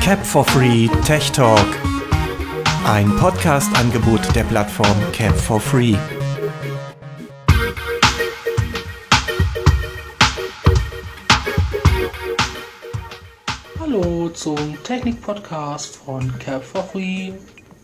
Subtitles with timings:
[0.00, 1.64] Cap for Free Tech Talk.
[2.84, 5.94] Ein Podcast-Angebot der Plattform Cap for Free.
[13.78, 17.32] Hallo zum Technik-Podcast von Cap for Free.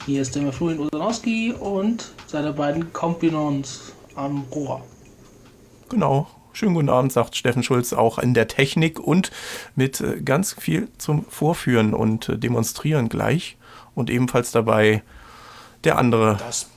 [0.06, 4.82] Hier ist der Florian Usanowski und seine beiden Kompanons am Rohr.
[5.88, 9.30] Genau, Schönen guten Abend, sagt Steffen Schulz, auch in der Technik und
[9.76, 13.56] mit äh, ganz viel zum Vorführen und äh, Demonstrieren gleich.
[13.94, 15.02] Und ebenfalls dabei
[15.84, 16.38] der andere.
[16.38, 16.68] Das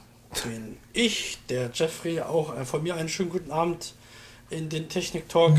[0.44, 3.95] bin ich, der Jeffrey, auch äh, von mir einen schönen guten Abend
[4.50, 5.58] in den Technik-Talk.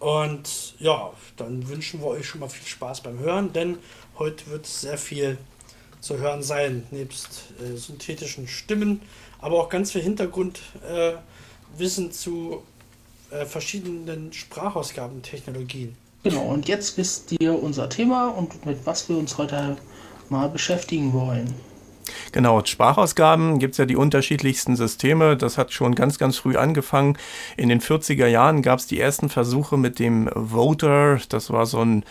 [0.00, 3.78] Und ja, dann wünschen wir euch schon mal viel Spaß beim Hören, denn
[4.18, 5.38] heute wird sehr viel
[6.00, 9.02] zu hören sein, nebst äh, synthetischen Stimmen,
[9.38, 11.22] aber auch ganz viel Hintergrundwissen
[11.78, 12.62] äh, zu
[13.30, 15.96] äh, verschiedenen Sprachausgabentechnologien.
[16.22, 19.76] Genau, und jetzt wisst ihr unser Thema und mit was wir uns heute
[20.28, 21.54] mal beschäftigen wollen.
[22.32, 25.36] Genau, Sprachausgaben gibt es ja die unterschiedlichsten Systeme.
[25.36, 27.16] Das hat schon ganz, ganz früh angefangen.
[27.56, 31.18] In den 40er Jahren gab es die ersten Versuche mit dem Voter.
[31.28, 32.04] Das war so ein,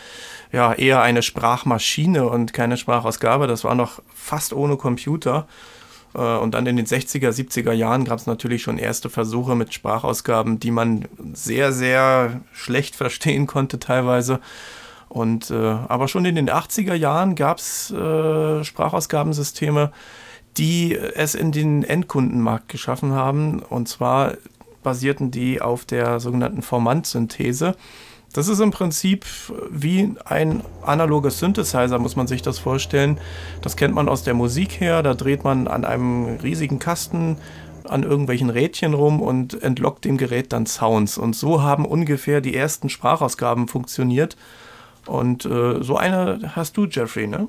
[0.52, 3.46] ja, eher eine Sprachmaschine und keine Sprachausgabe.
[3.46, 5.46] Das war noch fast ohne Computer.
[6.14, 9.74] Äh, und dann in den 60er, 70er Jahren gab es natürlich schon erste Versuche mit
[9.74, 14.40] Sprachausgaben, die man sehr, sehr schlecht verstehen konnte teilweise.
[15.08, 19.90] Und äh, aber schon in den 80er Jahren gab es äh, Sprachausgabensysteme,
[20.56, 23.60] die es in den Endkundenmarkt geschaffen haben.
[23.60, 24.34] Und zwar
[24.82, 27.74] basierten die auf der sogenannten Formantsynthese.
[28.32, 29.26] Das ist im Prinzip
[29.70, 33.18] wie ein analoges Synthesizer, muss man sich das vorstellen.
[33.60, 35.02] Das kennt man aus der Musik her.
[35.02, 37.38] Da dreht man an einem riesigen Kasten
[37.88, 41.18] an irgendwelchen Rädchen rum und entlockt dem Gerät dann Sounds.
[41.18, 44.36] Und so haben ungefähr die ersten Sprachausgaben funktioniert.
[45.06, 47.48] Und äh, so eine hast du, Jeffrey, ne?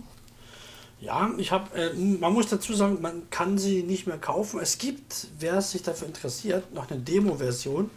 [0.99, 4.59] Ja, ich habe, äh, man muss dazu sagen, man kann sie nicht mehr kaufen.
[4.59, 7.91] Es gibt, wer sich dafür interessiert, noch eine Demo-Version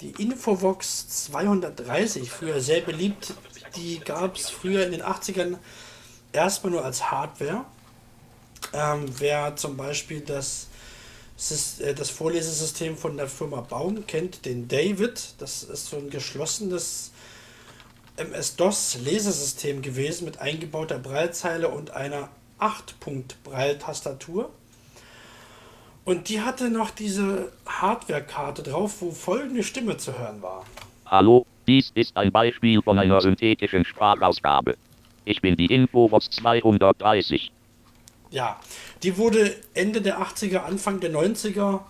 [0.00, 3.34] die Infovox 230, früher sehr beliebt,
[3.76, 5.56] die gab es früher in den 80ern
[6.32, 7.64] erstmal nur als Hardware.
[8.72, 10.68] Ähm, wer zum Beispiel das,
[11.80, 17.12] äh, das Vorlesesystem von der Firma Baum kennt, den David, das ist so ein geschlossenes
[18.16, 24.50] MS-DOS-Lesesystem gewesen mit eingebauter Breilzeile und einer 8-Punkt-Breiltastatur.
[26.06, 30.64] Und die hatte noch diese Hardware-Karte drauf, wo folgende Stimme zu hören war.
[31.04, 34.76] Hallo, dies ist ein Beispiel von einer synthetischen Sprachausgabe.
[35.24, 37.50] Ich bin die Infobox 230.
[38.30, 38.60] Ja,
[39.02, 41.80] die wurde Ende der 80er, Anfang der 90er,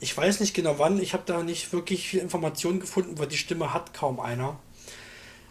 [0.00, 3.36] ich weiß nicht genau wann, ich habe da nicht wirklich viel Informationen gefunden, weil die
[3.36, 4.58] Stimme hat kaum einer.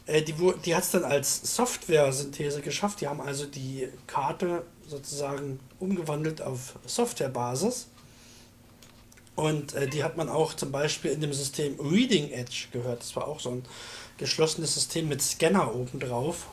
[0.07, 0.33] Äh, die
[0.65, 3.01] die hat es dann als Software-Synthese geschafft.
[3.01, 7.89] Die haben also die Karte sozusagen umgewandelt auf Softwarebasis.
[9.37, 13.01] Und äh, die hat man auch zum Beispiel in dem System Reading Edge gehört.
[13.01, 13.63] Das war auch so ein
[14.17, 16.47] geschlossenes System mit Scanner oben drauf.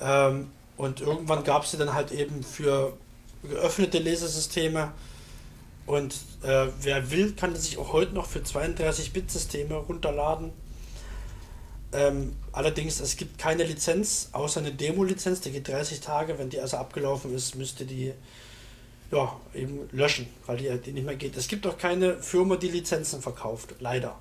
[0.00, 2.96] Ähm, und irgendwann gab es sie dann halt eben für
[3.42, 4.92] geöffnete Lesesysteme.
[5.84, 10.52] Und äh, wer will, kann sich auch heute noch für 32-Bit-Systeme runterladen.
[11.92, 16.38] Ähm, allerdings, es gibt keine Lizenz, außer eine Demo-Lizenz, die geht 30 Tage.
[16.38, 18.14] Wenn die also abgelaufen ist, müsste die
[19.12, 21.36] ja, eben löschen, weil die, die nicht mehr geht.
[21.36, 24.16] Es gibt auch keine Firma, die Lizenzen verkauft, leider.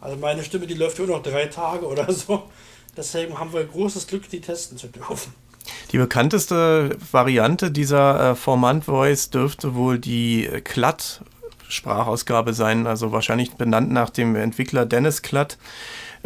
[0.00, 2.50] Also meine Stimme, die läuft nur noch drei Tage oder so.
[2.96, 5.32] Deswegen haben wir großes Glück, die testen zu dürfen.
[5.92, 11.22] Die bekannteste Variante dieser äh, Formant Voice dürfte wohl die Klatt
[11.68, 15.58] Sprachausgabe sein, also wahrscheinlich benannt nach dem Entwickler Dennis Klatt.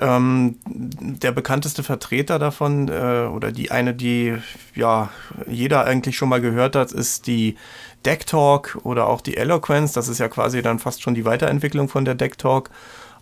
[0.02, 4.36] Ähm, der bekannteste Vertreter davon äh, oder die eine, die
[4.74, 5.10] ja
[5.46, 7.56] jeder eigentlich schon mal gehört hat, ist die
[8.04, 9.92] Deck Talk oder auch die Eloquence.
[9.92, 12.70] Das ist ja quasi dann fast schon die Weiterentwicklung von der Deck Talk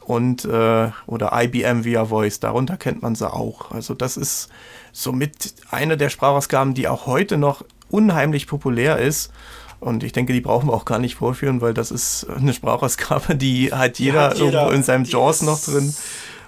[0.00, 2.40] und äh, oder IBM Via Voice.
[2.40, 3.70] Darunter kennt man sie auch.
[3.72, 4.48] Also das ist
[4.92, 9.32] somit eine der Sprachausgaben, die auch heute noch unheimlich populär ist.
[9.80, 13.36] Und ich denke, die brauchen wir auch gar nicht vorführen, weil das ist eine Sprachausgabe,
[13.36, 15.94] die hat jeder, hat jeder irgendwo in seinem JAWS noch drin.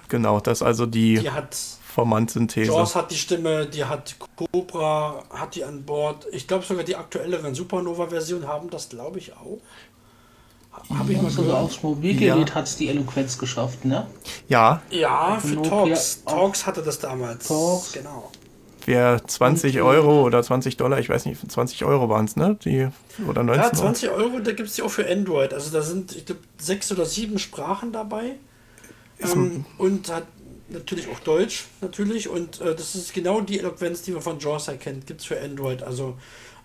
[0.09, 1.55] Genau, das ist also die, die hat
[1.93, 2.71] Formantsynthese.
[2.71, 6.25] Jaws hat die Stimme, die hat Cobra, hat die an Bord.
[6.31, 9.59] Ich glaube sogar die aktuelleren Supernova-Versionen haben das, glaube ich, auch.
[10.89, 12.55] Habe ich mal sogar aufs Mobilgerät ja.
[12.55, 14.07] hat es die Eloquenz geschafft, ne?
[14.49, 14.81] Ja.
[14.89, 16.23] Ja, für Talks.
[16.25, 17.47] Talks hatte das damals.
[17.47, 17.93] Talks.
[17.93, 18.31] Genau.
[18.85, 22.57] Wer 20 Euro oder 20 Dollar, ich weiß nicht, 20 Euro waren es, ne?
[22.65, 22.89] Die,
[23.27, 25.53] oder 19 Ja, 20 Euro, da gibt es die auch für Android.
[25.53, 28.35] Also da sind, ich glaube, sechs oder sieben Sprachen dabei.
[29.31, 30.27] Ähm, und hat,
[30.69, 32.29] natürlich auch Deutsch, natürlich.
[32.29, 35.07] Und äh, das ist genau die Eloquenz, die man von JAWS erkennt.
[35.07, 35.83] Gibt es für Android.
[35.83, 36.17] Also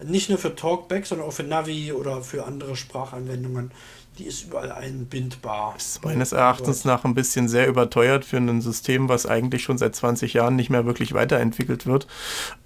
[0.05, 3.73] nicht nur für Talkback, sondern auch für Navi oder für andere Sprachanwendungen.
[4.19, 5.75] Die ist überall einbindbar.
[5.77, 9.95] Ist meines Erachtens nach ein bisschen sehr überteuert für ein System, was eigentlich schon seit
[9.95, 12.09] 20 Jahren nicht mehr wirklich weiterentwickelt wird.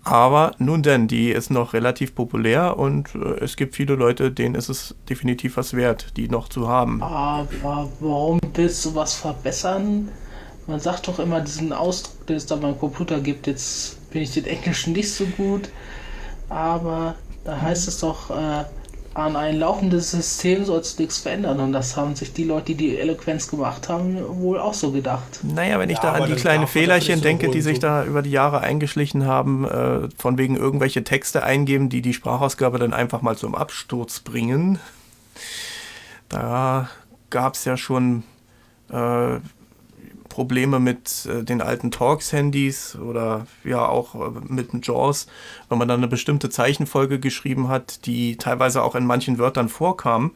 [0.02, 4.54] Aber nun denn, die ist noch relativ populär und äh, es gibt viele Leute, denen
[4.54, 7.02] ist es definitiv was wert, die noch zu haben.
[7.02, 10.08] Aber warum willst du was verbessern?
[10.66, 13.46] Man sagt doch immer diesen Ausdruck, den es da beim Computer gibt.
[13.46, 15.69] Jetzt bin ich den Englischen nicht so gut,
[16.48, 18.64] aber da heißt es doch, äh,
[19.14, 21.61] an ein laufendes System sollst du nichts verändern.
[21.61, 25.41] Und das haben sich die Leute, die die Eloquenz gemacht haben, wohl auch so gedacht.
[25.43, 27.82] Naja, wenn ich Ja, da an die kleinen Fehlerchen so denke, die sich so.
[27.82, 32.79] da über die Jahre eingeschlichen haben, äh, von wegen irgendwelche Texte eingeben, die die Sprachausgabe
[32.79, 34.79] dann einfach mal zum Absturz bringen.
[36.29, 36.88] Da
[37.31, 38.23] gab es ja schon
[38.91, 39.38] äh,
[40.32, 45.26] Probleme mit äh, den alten Talks-Handys oder ja auch äh, mit dem JAWS,
[45.69, 50.34] wenn man dann eine bestimmte Zeichenfolge geschrieben hat, die teilweise auch in manchen Wörtern vorkam,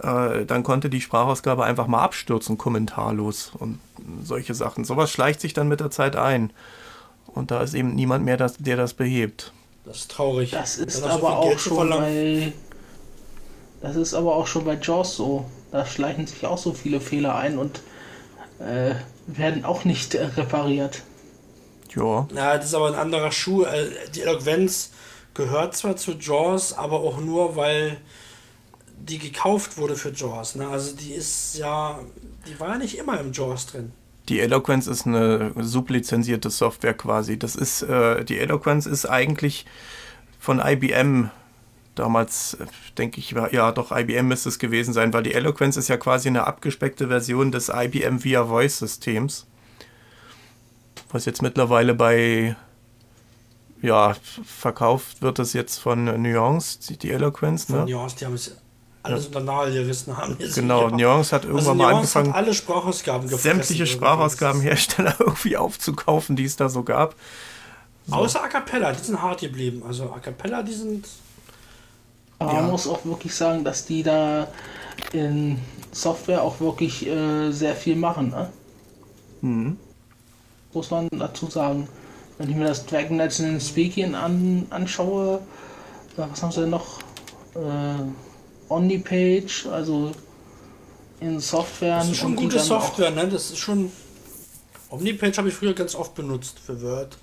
[0.00, 3.80] äh, dann konnte die Sprachausgabe einfach mal abstürzen, kommentarlos und
[4.22, 4.84] solche Sachen.
[4.84, 6.52] Sowas schleicht sich dann mit der Zeit ein.
[7.26, 9.52] Und da ist eben niemand mehr, das, der das behebt.
[9.84, 10.52] Das ist traurig.
[10.52, 12.52] Das ist aber auch schon bei.
[13.80, 15.46] Das ist aber auch schon bei JAWS so.
[15.72, 17.80] Da schleichen sich auch so viele Fehler ein und
[18.60, 18.94] äh,
[19.26, 21.02] werden auch nicht äh, repariert.
[21.94, 23.64] Ja, Ja, das ist aber ein anderer Schuh.
[23.64, 24.90] Äh, Die Eloquenz
[25.34, 27.98] gehört zwar zu JAWS, aber auch nur, weil
[28.98, 30.54] die gekauft wurde für JAWS.
[30.56, 30.68] Ne?
[30.68, 31.98] Also die ist ja,
[32.46, 33.92] die war ja nicht immer im JAWS drin.
[34.28, 37.38] die Eloquence ist eine sublizenzierte Software quasi.
[37.38, 39.66] Das ist, äh, die Eloquence ist eigentlich
[40.38, 41.30] von IBM
[41.94, 42.66] damals, äh,
[42.98, 45.96] denke ich, war, ja doch, IBM müsste es gewesen sein, weil die Eloquence ist ja
[45.96, 49.46] quasi eine abgespeckte Version des IBM Via Voice Systems.
[51.10, 52.56] Was jetzt mittlerweile bei,
[53.82, 57.90] ja, verkauft wird das jetzt von Nuance, die, die Eloquence, Von ne?
[57.90, 58.56] JAWS, die haben es
[59.02, 60.16] alles unter gerissen.
[60.16, 60.88] Haben die Genau.
[60.88, 63.86] Nuance hat irgendwann also mal Nuance angefangen, alle Sprachausgaben sämtliche.
[63.86, 67.16] Sprachausgabenhersteller irgendwie aufzukaufen, die es da so gab.
[68.10, 69.82] Außer A Cappella, die sind hart geblieben.
[69.86, 71.06] Also A Cappella, die sind.
[72.42, 72.62] Aber Ja.
[72.62, 74.48] man muss auch wirklich sagen, dass die da
[75.12, 75.58] in
[75.92, 78.30] Software auch wirklich äh, sehr viel machen.
[78.30, 78.50] Ne?
[79.42, 79.76] Mhm.
[80.72, 81.88] Muss man dazu sagen.
[82.38, 85.40] Wenn ich mir das Dragon Legend Speaking an, anschaue,
[86.16, 87.00] äh, was haben sie denn noch?
[87.54, 90.12] Äh, Omnipage, also
[91.20, 91.98] in Software.
[91.98, 93.28] Das ist schon gute Software, ne?
[93.28, 93.92] Das ist schon.
[94.90, 97.16] Omnipage habe ich früher ganz oft benutzt für Word.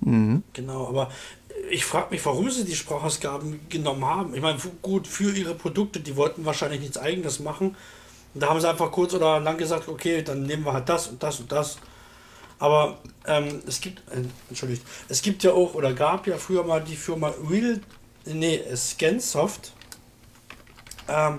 [0.00, 0.42] Mhm.
[0.54, 1.10] Genau, aber
[1.70, 4.34] ich frage mich, warum sie die Sprachausgaben genommen haben.
[4.34, 7.76] Ich meine, gut, für ihre Produkte, die wollten wahrscheinlich nichts eigenes machen.
[8.34, 11.08] Und da haben sie einfach kurz oder lang gesagt, okay, dann nehmen wir halt das
[11.08, 11.78] und das und das.
[12.58, 16.82] Aber ähm, es gibt, äh, entschuldigt, es gibt ja auch oder gab ja früher mal
[16.82, 17.80] die Firma Real,
[18.26, 19.72] nee, Scansoft.
[21.08, 21.38] Ähm,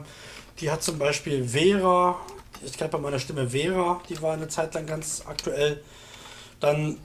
[0.59, 2.19] die hat zum Beispiel Vera,
[2.65, 5.83] ich glaube bei meiner Stimme Vera, die war eine Zeit lang ganz aktuell.
[6.59, 6.97] Dann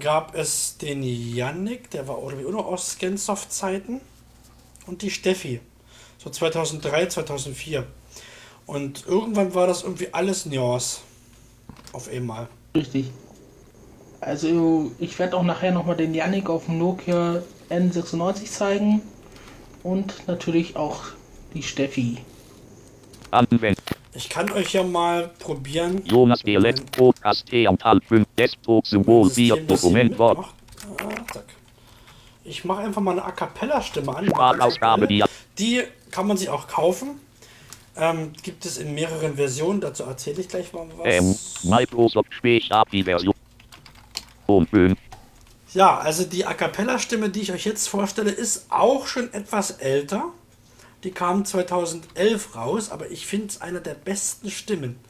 [0.00, 4.00] gab es den Yannick, der war auch noch aus Scansoft-Zeiten.
[4.86, 5.60] Und die Steffi,
[6.18, 7.86] so 2003, 2004.
[8.66, 11.00] Und irgendwann war das irgendwie alles Nuance.
[11.92, 12.48] Auf einmal.
[12.74, 13.10] Richtig.
[14.20, 19.02] Also ich werde auch nachher nochmal den Yannick auf dem Nokia N96 zeigen.
[19.82, 21.02] Und natürlich auch
[21.54, 22.18] die Steffi.
[23.32, 23.84] Anwendung.
[24.12, 26.02] Ich kann euch ja mal probieren.
[26.04, 30.38] Jonas Dialekt Podcast T am Tal 5 Desktop Symbol 4 System, das ihr Dokument Wort.
[30.98, 31.44] Ah, zack.
[32.44, 34.26] Ich mache einfach mal eine A Cappella-Stimme an.
[34.26, 35.22] Sprachausgabe die
[35.58, 37.20] Die kann man sich auch kaufen.
[37.96, 39.80] Ähm, gibt es in mehreren Versionen.
[39.80, 41.06] Dazu erzähle ich gleich mal was.
[41.06, 41.36] ähm,
[41.70, 43.34] Microsoft Spätstab die Version.
[44.46, 44.98] Um 5.
[45.74, 50.24] Ja, also die A Cappella-Stimme, die ich euch jetzt vorstelle, ist auch schon etwas älter.
[51.04, 55.00] Die kam 2011 raus, aber ich finde es eine der besten Stimmen.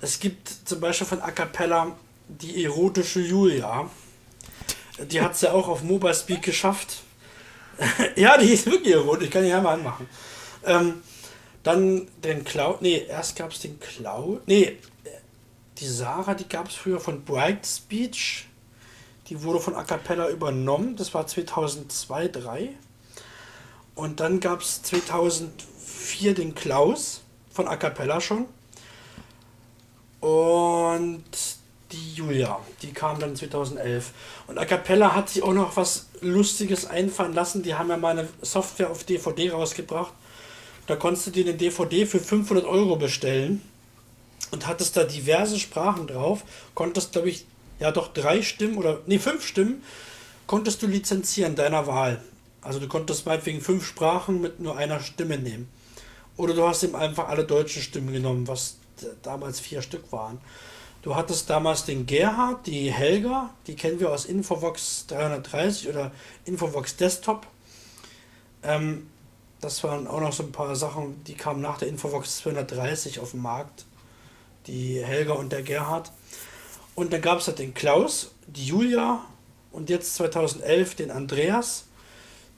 [0.00, 1.96] Es gibt zum Beispiel von A Cappella
[2.28, 3.88] die erotische Julia.
[5.10, 7.02] Die hat es ja auch auf Mobile Speak geschafft.
[8.16, 10.08] ja, die ist wirklich erotisch, ich kann die einmal anmachen.
[10.64, 11.02] Ähm,
[11.62, 14.78] dann den Cloud, nee, erst gab es den Cloud, nee,
[15.80, 18.46] die Sarah, die gab es früher von Bright Speech.
[19.28, 20.96] Die wurde von A Cappella übernommen.
[20.96, 22.74] Das war 2002, 2003.
[24.00, 27.20] Und dann gab es 2004 den Klaus
[27.52, 28.46] von A Cappella schon.
[30.20, 31.22] Und
[31.92, 34.12] die Julia, die kam dann 2011.
[34.46, 37.62] Und A Cappella hat sich auch noch was Lustiges einfallen lassen.
[37.62, 40.14] Die haben ja mal eine Software auf DVD rausgebracht.
[40.86, 43.60] Da konntest du dir eine DVD für 500 Euro bestellen.
[44.50, 46.42] und hattest da diverse Sprachen drauf,
[46.74, 47.44] konntest, glaube ich,
[47.78, 49.82] ja doch drei Stimmen oder, nee, fünf Stimmen
[50.46, 52.20] konntest du lizenzieren deiner Wahl.
[52.62, 55.68] Also du konntest meinetwegen fünf Sprachen mit nur einer Stimme nehmen.
[56.36, 58.76] Oder du hast ihm einfach alle deutschen Stimmen genommen, was
[59.22, 60.38] damals vier Stück waren.
[61.02, 66.12] Du hattest damals den Gerhard, die Helga, die kennen wir aus Infovox 330 oder
[66.44, 67.46] Infovox Desktop.
[68.62, 69.08] Ähm,
[69.62, 73.30] das waren auch noch so ein paar Sachen, die kamen nach der Infovox 230 auf
[73.30, 73.86] den Markt.
[74.66, 76.12] Die Helga und der Gerhard.
[76.94, 79.24] Und dann gab es halt den Klaus, die Julia
[79.72, 81.86] und jetzt 2011 den Andreas.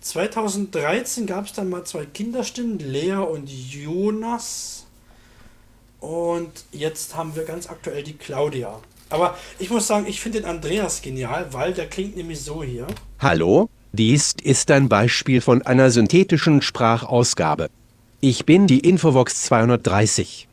[0.03, 4.85] 2013 gab es dann mal zwei Kinderstimmen, Lea und Jonas.
[6.01, 8.81] Und jetzt haben wir ganz aktuell die Claudia.
[9.11, 12.89] Aber ich muss sagen, ich finde den Andreas genial, weil der klingt nämlich so hier.
[13.21, 17.71] Hallo, dies ist ein Beispiel von einer synthetischen Sprachausgabe.
[18.21, 20.49] Ich bin die Infovox 230.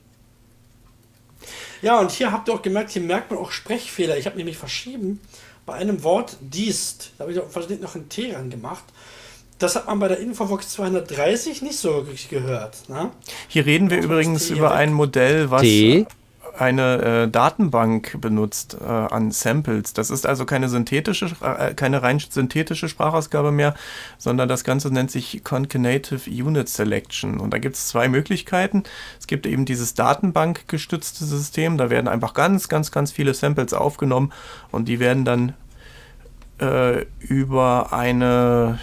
[1.81, 4.17] Ja, und hier habt ihr auch gemerkt, hier merkt man auch Sprechfehler.
[4.17, 5.19] Ich habe nämlich verschrieben
[5.65, 7.13] bei einem Wort diest.
[7.17, 7.47] Da habe ich auch
[7.81, 8.83] noch ein T ran gemacht.
[9.59, 12.87] Das hat man bei der Infovox 230 nicht so wirklich gehört.
[12.87, 13.11] Ne?
[13.49, 16.07] Hier reden wir übrigens über ein Modell, was T.
[16.57, 19.91] eine äh, Datenbank benutzt äh, an Samples.
[19.91, 23.75] Das ist also keine synthetische, äh, keine rein synthetische Sprachausgabe mehr,
[24.17, 27.37] sondern das Ganze nennt sich Concatenative Unit Selection.
[27.41, 28.83] Und da gibt es zwei Möglichkeiten.
[29.19, 34.31] Es gibt eben dieses Datenbankgestützte System, da werden einfach ganz, ganz, ganz viele Samples aufgenommen
[34.71, 35.53] und die werden dann
[36.61, 38.79] äh, über eine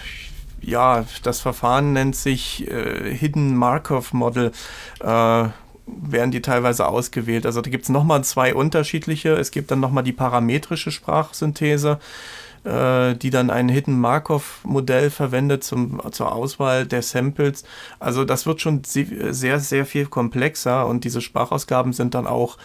[0.61, 4.51] ja, das Verfahren nennt sich äh, Hidden Markov Model.
[4.99, 5.49] Äh,
[5.87, 7.45] werden die teilweise ausgewählt.
[7.45, 9.33] Also da gibt es nochmal zwei unterschiedliche.
[9.35, 11.99] Es gibt dann nochmal die parametrische Sprachsynthese,
[12.65, 17.63] äh, die dann ein Hidden Markov Modell verwendet zum, zur Auswahl der Samples.
[17.99, 22.57] Also das wird schon sehr, sehr viel komplexer und diese Sprachausgaben sind dann auch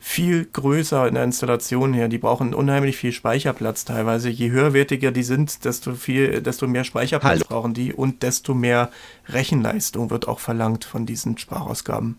[0.00, 2.08] viel größer in der Installation her.
[2.08, 4.28] Die brauchen unheimlich viel Speicherplatz teilweise.
[4.28, 7.44] Je höherwertiger die sind, desto viel, desto mehr Speicherplatz Hallo.
[7.48, 8.90] brauchen die und desto mehr
[9.28, 12.16] Rechenleistung wird auch verlangt von diesen Sprachausgaben.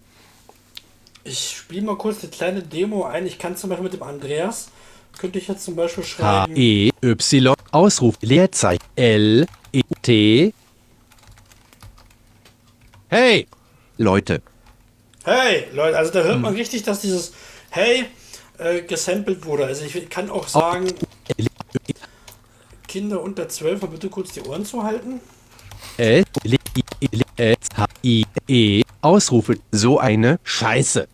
[1.23, 3.25] Ich spiele mal kurz eine kleine Demo ein.
[3.25, 4.69] Ich kann zum Beispiel mit dem Andreas,
[5.17, 6.53] könnte ich jetzt zum Beispiel schreiben.
[6.53, 10.53] H-E-Y, Ausruf, Leerzeichen, L, E, T.
[13.09, 13.47] Hey,
[13.97, 14.41] Leute,
[15.25, 17.33] Hey, Leute, also da hört man richtig, dass dieses
[17.71, 18.05] Hey
[18.57, 19.65] äh, gesampelt wurde.
[19.65, 20.87] Also ich kann auch sagen,
[22.87, 25.21] Kinder unter 12, mal bitte kurz die Ohren zu halten.
[25.97, 26.57] L, L,
[27.37, 31.07] L, H, I, E, Ausrufe, so eine Scheiße.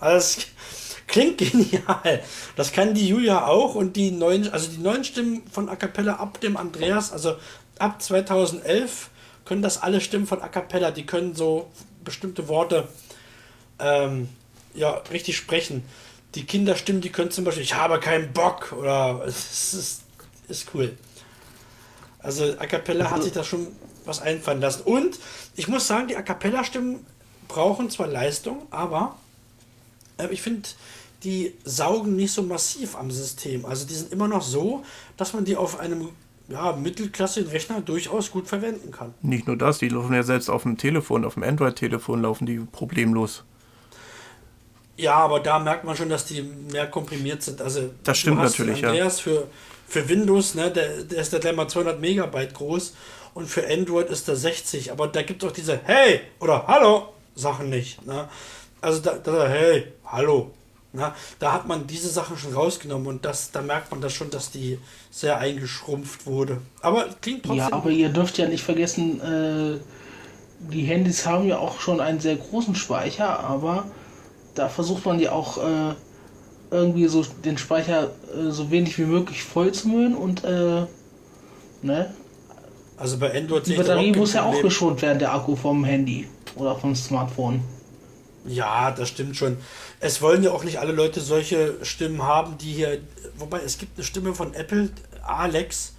[0.00, 2.22] Also es klingt genial.
[2.56, 6.14] Das kann die Julia auch und die neuen, also die neuen Stimmen von A Cappella
[6.14, 7.36] ab dem Andreas, also
[7.78, 9.10] ab 2011
[9.44, 11.70] können das alle Stimmen von A Cappella, die können so
[12.04, 12.88] bestimmte Worte
[13.78, 14.28] ähm,
[14.78, 15.82] ja, richtig sprechen.
[16.34, 20.02] Die Kinderstimmen, die können zum Beispiel, ich habe keinen Bock oder es ist,
[20.48, 20.96] ist cool.
[22.18, 23.68] Also A Cappella hat sich da schon
[24.04, 24.82] was einfallen lassen.
[24.82, 25.18] Und
[25.56, 27.04] ich muss sagen, die A Cappella-Stimmen
[27.46, 29.16] brauchen zwar Leistung, aber
[30.18, 30.68] äh, ich finde,
[31.24, 33.64] die saugen nicht so massiv am System.
[33.64, 34.84] Also die sind immer noch so,
[35.16, 36.10] dass man die auf einem
[36.48, 39.14] ja, mittelklassigen Rechner durchaus gut verwenden kann.
[39.22, 42.58] Nicht nur das, die laufen ja selbst auf dem Telefon, auf dem Android-Telefon laufen die
[42.58, 43.44] problemlos.
[44.98, 47.62] Ja, aber da merkt man schon, dass die mehr komprimiert sind.
[47.62, 48.88] Also Das stimmt du hast natürlich, ja.
[48.88, 49.46] Andreas für,
[49.86, 52.94] für Windows, ne, der, der ist da gleich mal 200 Megabyte groß
[53.34, 54.90] und für Android ist der 60.
[54.90, 58.04] Aber da gibt es auch diese Hey oder Hallo Sachen nicht.
[58.04, 58.28] Ne?
[58.80, 60.50] Also da, da Hey, Hallo.
[60.92, 61.12] Ne?
[61.38, 64.50] Da hat man diese Sachen schon rausgenommen und das, da merkt man das schon, dass
[64.50, 64.80] die
[65.12, 66.60] sehr eingeschrumpft wurde.
[66.80, 67.58] Aber klingt trotzdem.
[67.58, 69.78] Ja, aber ihr dürft ja nicht vergessen, äh,
[70.72, 73.86] die Handys haben ja auch schon einen sehr großen Speicher, aber
[74.58, 75.94] da versucht man ja auch äh,
[76.70, 80.86] irgendwie so den Speicher äh, so wenig wie möglich voll zu müllen und äh,
[81.82, 82.14] ne?
[82.96, 86.74] also bei Android Die Batterie muss ja auch geschont werden, der Akku vom Handy oder
[86.74, 87.62] vom Smartphone.
[88.44, 89.58] Ja, das stimmt schon.
[90.00, 92.98] Es wollen ja auch nicht alle Leute solche Stimmen haben, die hier.
[93.36, 94.90] Wobei es gibt eine Stimme von Apple,
[95.22, 95.94] Alex,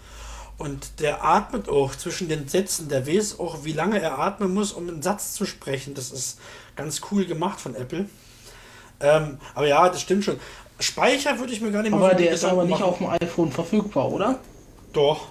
[0.58, 2.90] und der atmet auch zwischen den Sätzen.
[2.90, 5.94] Der weiß auch, wie lange er atmen muss, um einen Satz zu sprechen.
[5.94, 6.40] Das ist
[6.76, 8.10] ganz cool gemacht von Apple.
[9.02, 10.40] Ähm, aber ja, das stimmt schon.
[10.80, 12.84] Speicher würde ich mir gar nicht mehr Aber so der ist aber nicht machen.
[12.84, 14.40] auf dem iPhone verfügbar, oder?
[14.94, 15.28] Doch.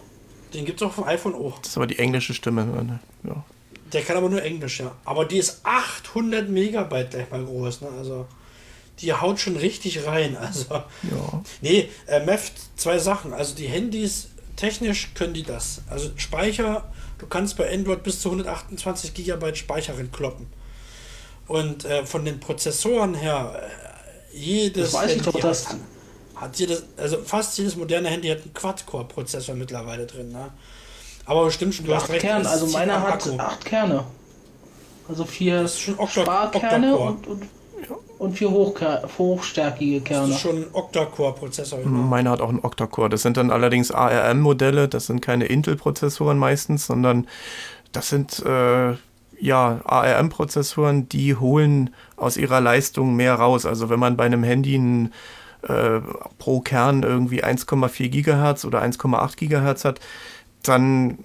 [0.55, 1.59] Den gibt es auch vom iPhone auch.
[1.59, 2.65] Das ist aber die englische Stimme.
[2.65, 2.99] ne?
[3.25, 3.45] Ja.
[3.93, 4.93] Der kann aber nur Englisch, ja.
[5.05, 7.89] Aber die ist 800 Megabyte gleich mal groß, ne?
[7.99, 8.27] Also,
[9.01, 10.37] die haut schon richtig rein.
[10.41, 11.43] Also, Ja.
[11.63, 13.33] nee, äh, Meft, zwei Sachen.
[13.33, 15.83] Also, die Handys, technisch können die das.
[15.89, 20.47] Also, Speicher, du kannst bei Android bis zu 128 Gigabyte Speicher kloppen.
[21.49, 23.61] Und äh, von den Prozessoren her,
[24.33, 25.77] jedes Das weiß ich doch, Handy dass- hat,
[26.37, 30.31] hat jedes, also fast jedes moderne Handy hat einen Quad-Core-Prozessor mittlerweile drin.
[30.31, 30.51] Ne?
[31.25, 32.21] Aber stimmt schon, du hast acht recht.
[32.23, 33.39] Kerne, es also meiner hat Akku.
[33.39, 34.05] acht Kerne.
[35.09, 37.09] Also vier Das ist schon Octa- Sparkerne Octa-Core.
[37.11, 37.43] und, und,
[38.19, 40.35] und vier Hochker hochstärkige Das Kerne.
[40.35, 41.79] ist schon ein Octa-Core-Prozessor.
[41.87, 43.09] Meine hat auch einen Octa-Core.
[43.09, 47.27] Das sind dann allerdings ARM-Modelle, das sind keine Intel-Prozessoren meistens, sondern
[47.93, 48.95] das sind äh,
[49.41, 53.67] ja ARM-Prozessoren, die holen aus ihrer Leistung mehr raus.
[53.67, 55.13] Also wenn man bei einem Handy ein,
[55.63, 56.01] äh,
[56.39, 60.01] pro Kern irgendwie 1,4 Gigahertz oder 1,8 Gigahertz hat,
[60.63, 61.19] dann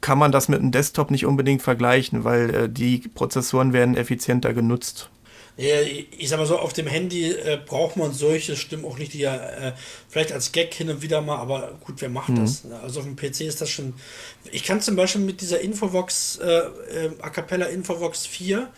[0.00, 4.52] kann man das mit einem Desktop nicht unbedingt vergleichen, weil äh, die Prozessoren werden effizienter
[4.52, 5.10] genutzt.
[5.58, 9.12] Ja, ich sag mal so, auf dem Handy äh, braucht man solche Stimmen auch nicht,
[9.12, 9.72] die ja äh,
[10.08, 12.64] vielleicht als Gag hin und wieder mal, aber gut, wer macht das?
[12.64, 12.80] ne?
[12.80, 13.92] Also auf dem PC ist das schon.
[14.50, 18.70] Ich kann zum Beispiel mit dieser Infovox, äh, äh, A Cappella Infovox 4,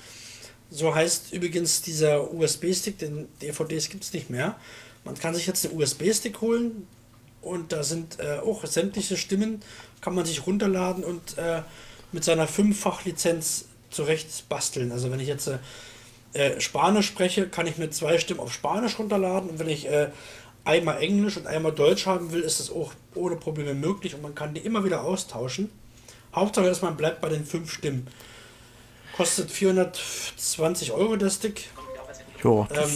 [0.71, 4.57] so heißt übrigens dieser USB-Stick, den DVDs gibt es nicht mehr.
[5.05, 6.89] Man kann sich jetzt einen USB-Stick holen
[7.41, 9.63] und da sind äh, auch sämtliche Stimmen,
[10.01, 11.63] kann man sich runterladen und äh,
[12.11, 14.91] mit seiner Fünffach-Lizenz zurecht basteln.
[14.91, 15.49] Also wenn ich jetzt
[16.35, 20.11] äh, Spanisch spreche, kann ich mit zwei Stimmen auf Spanisch runterladen und wenn ich äh,
[20.65, 24.35] einmal Englisch und einmal Deutsch haben will, ist das auch ohne Probleme möglich und man
[24.35, 25.71] kann die immer wieder austauschen.
[26.35, 28.09] Hauptsache ist, man bleibt bei den fünf Stimmen.
[29.17, 31.69] Kostet 420 Euro der Stick,
[32.43, 32.91] Jo, ähm,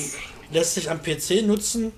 [0.50, 1.92] lässt sich am PC nutzen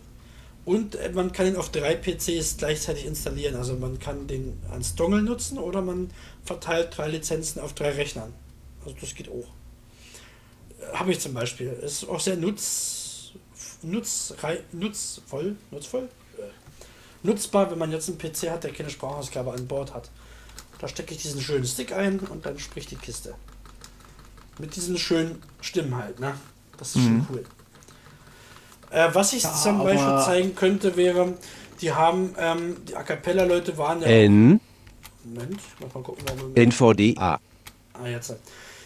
[0.67, 3.57] und äh, man kann ihn auf drei PCs gleichzeitig installieren.
[3.57, 6.11] Also man kann den als Dongle nutzen oder man
[6.45, 8.35] verteilt drei Lizenzen auf drei Rechnern.
[8.85, 9.49] Also das geht auch.
[10.93, 11.69] Habe ich zum Beispiel.
[11.69, 13.33] Ist auch sehr nutz,
[13.83, 16.09] nutzrei, nutzvoll, nutzvoll,
[17.23, 20.11] nutzbar, wenn man jetzt einen PC hat, der keine Sprachausgabe an Bord hat.
[20.79, 23.35] Da stecke ich diesen schönen Stick ein und dann spricht die Kiste.
[24.59, 26.35] Mit diesen schönen Stimmen halt, ne?
[26.79, 27.45] Das ist schon cool.
[28.91, 31.35] Äh, was ich Ja, zum Beispiel zeigen könnte, wäre,
[31.81, 34.09] die haben, ähm, die A Cappella-Leute waren ja.
[34.09, 34.61] N,
[35.25, 37.41] Moment, mal gucken, warum wir NVDA.
[37.93, 38.35] Ah, jetzt.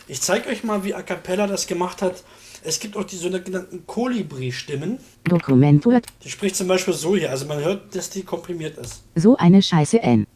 [0.07, 2.23] Ich zeige euch mal, wie A Cappella das gemacht hat.
[2.63, 4.99] Es gibt auch die sogenannten Kolibri-Stimmen.
[5.25, 7.31] Dokumentur, Die spricht zum Beispiel so hier.
[7.31, 9.03] Also man hört, dass die komprimiert ist.
[9.15, 10.27] so eine Scheiße N.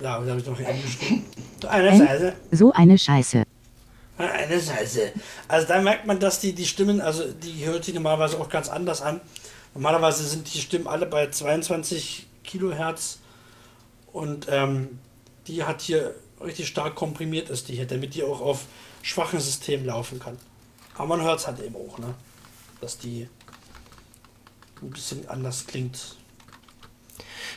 [0.00, 1.24] Ja, da habe ich noch hier angeschrieben.
[1.62, 2.32] So Eine Scheiße.
[2.52, 3.42] So eine Scheiße.
[4.18, 5.12] Eine Scheiße.
[5.48, 8.68] Also da merkt man, dass die, die Stimmen, also die hört sich normalerweise auch ganz
[8.68, 9.20] anders an.
[9.74, 13.18] Normalerweise sind die Stimmen alle bei 22 Kilohertz.
[14.12, 14.98] Und ähm,
[15.46, 18.64] die hat hier richtig stark komprimiert ist die hier, damit die auch auf
[19.06, 20.36] schwachen Systemen laufen kann.
[20.96, 22.14] Aber man hört es halt eben auch, ne?
[22.80, 23.28] Dass die
[24.82, 26.16] ein bisschen anders klingt.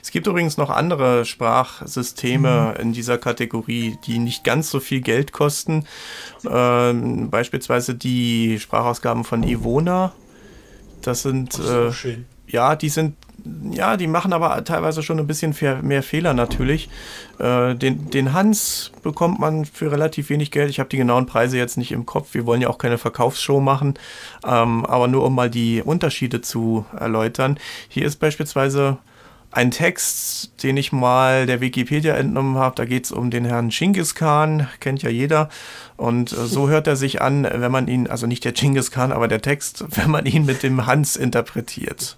[0.01, 5.31] Es gibt übrigens noch andere Sprachsysteme in dieser Kategorie, die nicht ganz so viel Geld
[5.31, 5.85] kosten.
[6.49, 10.13] Ähm, beispielsweise die Sprachausgaben von Ivona.
[11.01, 13.15] Das sind Das ist äh, ja, die sind
[13.71, 16.89] ja, die machen aber teilweise schon ein bisschen mehr Fehler natürlich.
[17.39, 20.69] Äh, den, den Hans bekommt man für relativ wenig Geld.
[20.69, 22.33] Ich habe die genauen Preise jetzt nicht im Kopf.
[22.33, 23.95] Wir wollen ja auch keine Verkaufsshow machen.
[24.45, 27.57] Ähm, aber nur um mal die Unterschiede zu erläutern.
[27.87, 28.97] Hier ist beispielsweise
[29.51, 32.75] ein Text, den ich mal der Wikipedia entnommen habe.
[32.75, 35.49] Da geht es um den Herrn Genghis Khan, kennt ja jeder.
[35.97, 39.11] Und äh, so hört er sich an, wenn man ihn, also nicht der Genghis Khan,
[39.11, 42.17] aber der Text, wenn man ihn mit dem Hans interpretiert.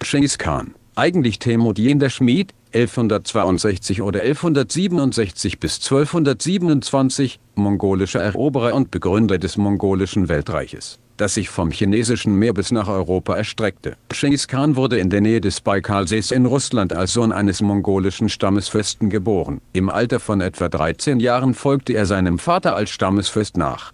[0.00, 0.74] Genghis Khan.
[0.94, 10.28] Eigentlich Temudin der Schmied, 1162 oder 1167 bis 1227, mongolischer Eroberer und Begründer des mongolischen
[10.28, 13.96] Weltreiches, das sich vom chinesischen Meer bis nach Europa erstreckte.
[14.08, 19.10] Genghis Khan wurde in der Nähe des Baikalsees in Russland als Sohn eines mongolischen Stammesfürsten
[19.10, 19.60] geboren.
[19.72, 23.92] Im Alter von etwa 13 Jahren folgte er seinem Vater als Stammesfürst nach.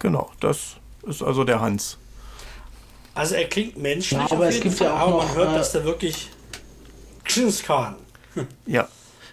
[0.00, 0.76] Genau, das
[1.06, 1.99] ist also der Hans.
[3.20, 5.28] Also er klingt menschlich, Ja, aber auf es jeden gibt Fall, ja auch aber noch,
[5.28, 6.30] man hört, äh, dass der wirklich
[7.66, 7.96] Khan.
[8.66, 8.88] Ja,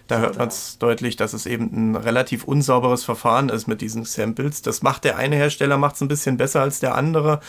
[0.08, 4.04] da hört man es deutlich, dass es eben ein relativ unsauberes Verfahren ist mit diesen
[4.04, 4.60] Samples.
[4.60, 7.40] Das macht der eine Hersteller macht es ein bisschen besser als der andere,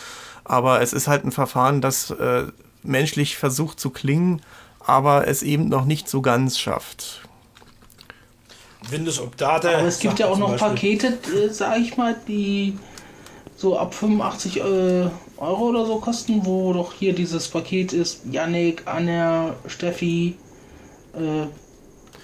[0.46, 2.44] aber es ist halt ein Verfahren, das äh,
[2.84, 4.42] menschlich versucht zu klingen,
[4.80, 7.20] aber es eben noch nicht so ganz schafft.
[8.90, 9.66] Windows Update.
[9.66, 10.70] Aber es gibt ja auch noch Beispiel.
[10.98, 12.78] Pakete, äh, sag ich mal, die
[13.58, 18.84] so ab 85 äh, Euro oder so kosten, wo doch hier dieses Paket ist, Yannick,
[18.86, 20.36] Anja, Steffi,
[21.14, 21.48] äh,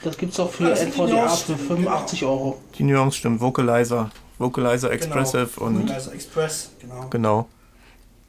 [0.03, 2.59] das gibt's auch für NVDA für 85 Euro.
[2.77, 5.65] Die Nuance stimmt, Vocalizer, Vocalizer Expressive genau.
[5.65, 7.07] und Vocalizer Express, genau.
[7.09, 7.49] genau.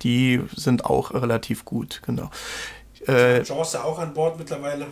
[0.03, 2.31] Die sind auch relativ gut, genau.
[3.07, 4.87] Äh, ja auch an Bord mittlerweile.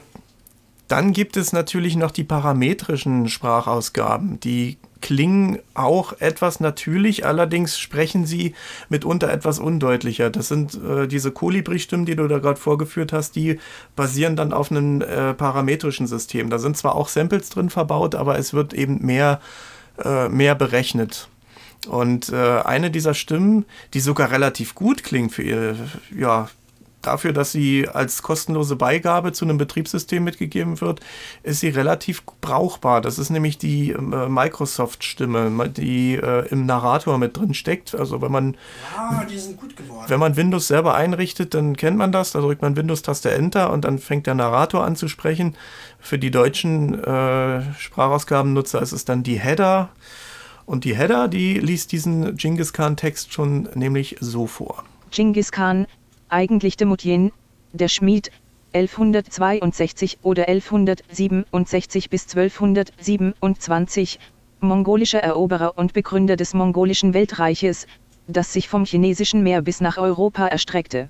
[0.89, 4.39] Dann gibt es natürlich noch die parametrischen Sprachausgaben.
[4.41, 8.55] Die klingen auch etwas natürlich, allerdings sprechen sie
[8.89, 10.31] mitunter etwas undeutlicher.
[10.31, 13.61] Das sind äh, diese Kolibri-Stimmen, die du da gerade vorgeführt hast, die
[13.97, 16.49] basieren dann auf einem äh, parametrischen System.
[16.49, 19.43] Da sind zwar auch Samples drin verbaut, aber es wird eben mehr,
[20.03, 21.29] äh, mehr berechnet.
[21.87, 25.77] Und äh, eine dieser Stimmen, die sogar relativ gut klingt für ihr,
[26.17, 26.49] ja,
[27.07, 31.01] dafür, dass sie als kostenlose Beigabe zu einem Betriebssystem mitgegeben wird,
[31.43, 33.01] ist sie relativ brauchbar.
[33.01, 37.95] Das ist nämlich die äh, Microsoft-Stimme, die äh, im Narrator mit drin steckt.
[37.95, 38.57] Also wenn man
[38.97, 40.05] Ah, die sind gut geworden.
[40.09, 42.33] wenn man Windows selber einrichtet, dann kennt man das.
[42.33, 45.57] Da drückt man Windows-Taste Enter und dann fängt der Narrator an zu sprechen.
[46.01, 49.91] Für die deutschen äh, Sprachausgabennutzer ist es dann die Header.
[50.67, 54.85] Und die Header, die liest diesen Genghis Khan-Text schon nämlich so vor.
[55.11, 55.87] Genghis Khan,
[56.35, 57.33] eigentlich Temujin,
[57.73, 58.31] der Schmied,
[58.75, 64.19] 1162 oder 1167 bis 1227,
[64.61, 67.87] mongolischer Eroberer und Begründer des mongolischen Weltreiches,
[68.27, 71.09] das sich vom chinesischen Meer bis nach Europa erstreckte.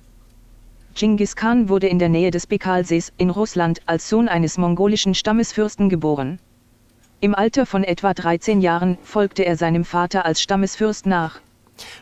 [0.93, 5.89] Genghis Khan wurde in der Nähe des Bekalsees in Russland als Sohn eines mongolischen Stammesfürsten
[5.89, 6.39] geboren.
[7.19, 11.41] Im Alter von etwa 13 Jahren folgte er seinem Vater als Stammesfürst nach.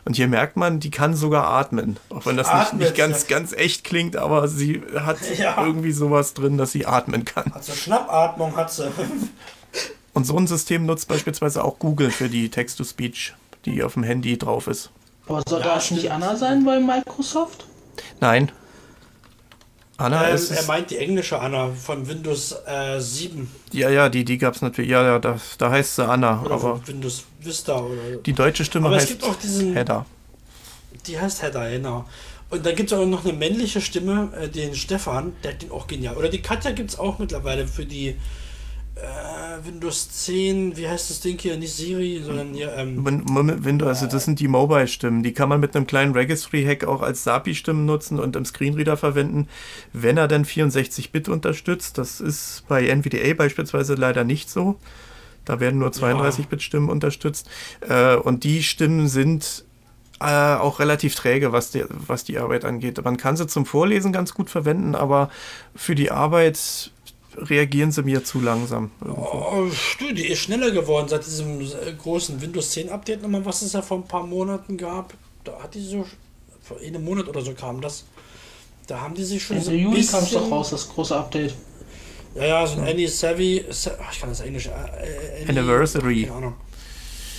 [0.05, 1.97] Und hier merkt man, die kann sogar atmen.
[2.09, 5.65] Auch wenn das nicht, Atmet, nicht ganz, ganz echt klingt, aber sie hat Ja.
[5.65, 7.53] irgendwie sowas drin, dass sie atmen kann.
[7.53, 8.91] Hat sie Schnappatmung, hat sie.
[10.13, 13.33] Und so ein System nutzt beispielsweise auch Google für die Text-to-Speech,
[13.65, 14.91] die auf dem Handy drauf ist.
[15.27, 16.11] Aber soll Ja, das nicht.
[16.11, 17.65] Anna sein bei Microsoft?
[18.19, 18.51] Nein.
[19.97, 24.25] Anna Ähm, ist er meint die englische Anna von Windows äh, 7 Ja, ja, die,
[24.25, 24.89] die gab es natürlich.
[24.91, 26.41] Ja, ja, da, da heißt sie Anna.
[26.41, 29.73] oder aber von Windows Vista oder die deutsche Stimme Aber es heißt gibt auch diesen-
[29.73, 30.05] Header.
[31.07, 32.05] die heißt Heather, genau.
[32.49, 35.87] Und dann gibt es auch noch eine männliche Stimme, äh, den Stefan, der klingt auch
[35.87, 36.15] genial.
[36.17, 38.15] Oder die Katja gibt es auch mittlerweile für die
[38.95, 41.57] äh, Windows 10, wie heißt das Ding hier?
[41.57, 45.23] Nicht Siri, sondern hier, ähm, Win- Win- Windows, also das sind die Mobile-Stimmen.
[45.23, 49.47] Die kann man mit einem kleinen Registry-Hack auch als SAPI-Stimmen nutzen und im Screenreader verwenden,
[49.93, 51.97] wenn er dann 64-Bit unterstützt.
[51.97, 54.75] Das ist bei NVDA beispielsweise leider nicht so.
[55.45, 57.49] Da werden nur 32-Bit-Stimmen unterstützt.
[57.87, 59.65] Äh, und die Stimmen sind
[60.19, 63.03] äh, auch relativ träge, was die, was die Arbeit angeht.
[63.03, 65.29] Man kann sie zum Vorlesen ganz gut verwenden, aber
[65.75, 66.91] für die Arbeit
[67.35, 68.91] reagieren sie mir zu langsam.
[69.05, 69.67] oh,
[69.99, 71.65] die ist schneller geworden seit diesem äh,
[71.97, 75.13] großen Windows 10 Update nochmal, was es ja vor ein paar Monaten gab.
[75.43, 76.05] Da hat die so,
[76.61, 78.05] vor einem Monat oder so kam das.
[78.87, 81.15] Da haben die sich schon Ende so ein Juli kam es doch raus, das große
[81.15, 81.53] Update.
[82.35, 83.65] Ja, ja, so ein Annie Savvy.
[83.69, 84.67] Ich kann das Englisch.
[84.67, 84.71] Äh,
[85.47, 86.23] Annie- Anniversary.
[86.23, 86.55] Keine Ahnung.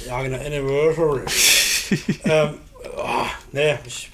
[0.06, 1.22] Ja, genau, Anniversary.
[2.24, 2.54] ähm,
[2.96, 4.10] oh, nee, ich,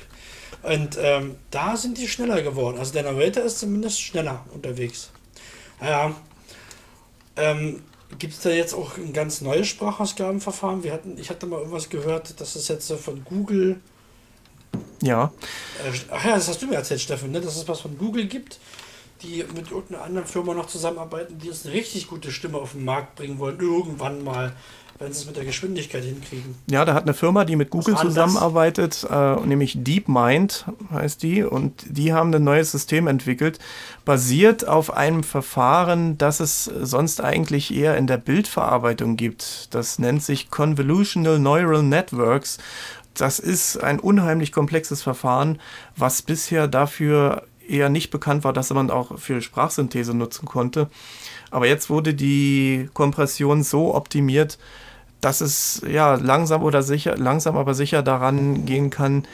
[0.62, 2.78] und ähm, da sind die schneller geworden.
[2.78, 5.10] Also der Narrator ist zumindest schneller unterwegs.
[5.80, 6.14] Naja.
[7.36, 7.82] Ähm,
[8.18, 10.82] Gibt es da jetzt auch ein ganz neues Sprachausgabenverfahren?
[10.82, 13.80] Wir hatten, ich hatte mal irgendwas gehört, dass es jetzt von Google.
[15.00, 15.32] Ja.
[15.84, 17.40] Äh, ach ja, das hast du mir erzählt, Steffen, ne?
[17.40, 18.58] dass es was von Google gibt,
[19.22, 22.84] die mit irgendeiner anderen Firma noch zusammenarbeiten, die uns eine richtig gute Stimme auf den
[22.84, 23.58] Markt bringen wollen.
[23.60, 24.54] Irgendwann mal,
[24.98, 26.54] wenn sie es mit der Geschwindigkeit hinkriegen.
[26.70, 31.84] Ja, da hat eine Firma, die mit Google zusammenarbeitet, äh, nämlich DeepMind heißt die, und
[31.88, 33.58] die haben ein neues System entwickelt,
[34.04, 39.74] basiert auf einem Verfahren, das es sonst eigentlich eher in der Bildverarbeitung gibt.
[39.74, 42.58] Das nennt sich Convolutional Neural Networks.
[43.14, 45.60] Das ist ein unheimlich komplexes Verfahren,
[45.96, 50.88] was bisher dafür eher nicht bekannt war, dass man auch für Sprachsynthese nutzen konnte.
[51.50, 54.58] Aber jetzt wurde die Kompression so optimiert,
[55.20, 59.26] dass es ja langsam oder sicher, langsam aber sicher daran gehen kann,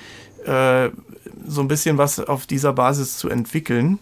[0.44, 0.90] äh,
[1.46, 3.99] so ein bisschen was auf dieser Basis zu entwickeln.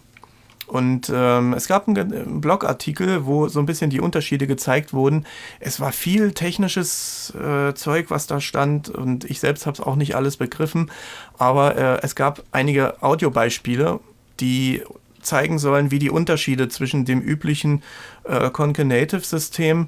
[0.67, 5.25] Und ähm, es gab einen, Blogartikel, wo so ein bisschen die Unterschiede gezeigt wurden.
[5.59, 9.95] Es war viel technisches äh, Zeug, was da stand, und ich selbst habe es auch
[9.95, 10.91] nicht alles begriffen.
[11.37, 13.99] Aber äh, es gab einige Audiobeispiele,
[14.39, 14.83] die
[15.21, 17.83] zeigen sollen, wie die Unterschiede zwischen dem üblichen
[18.23, 19.87] äh, Concatenative-System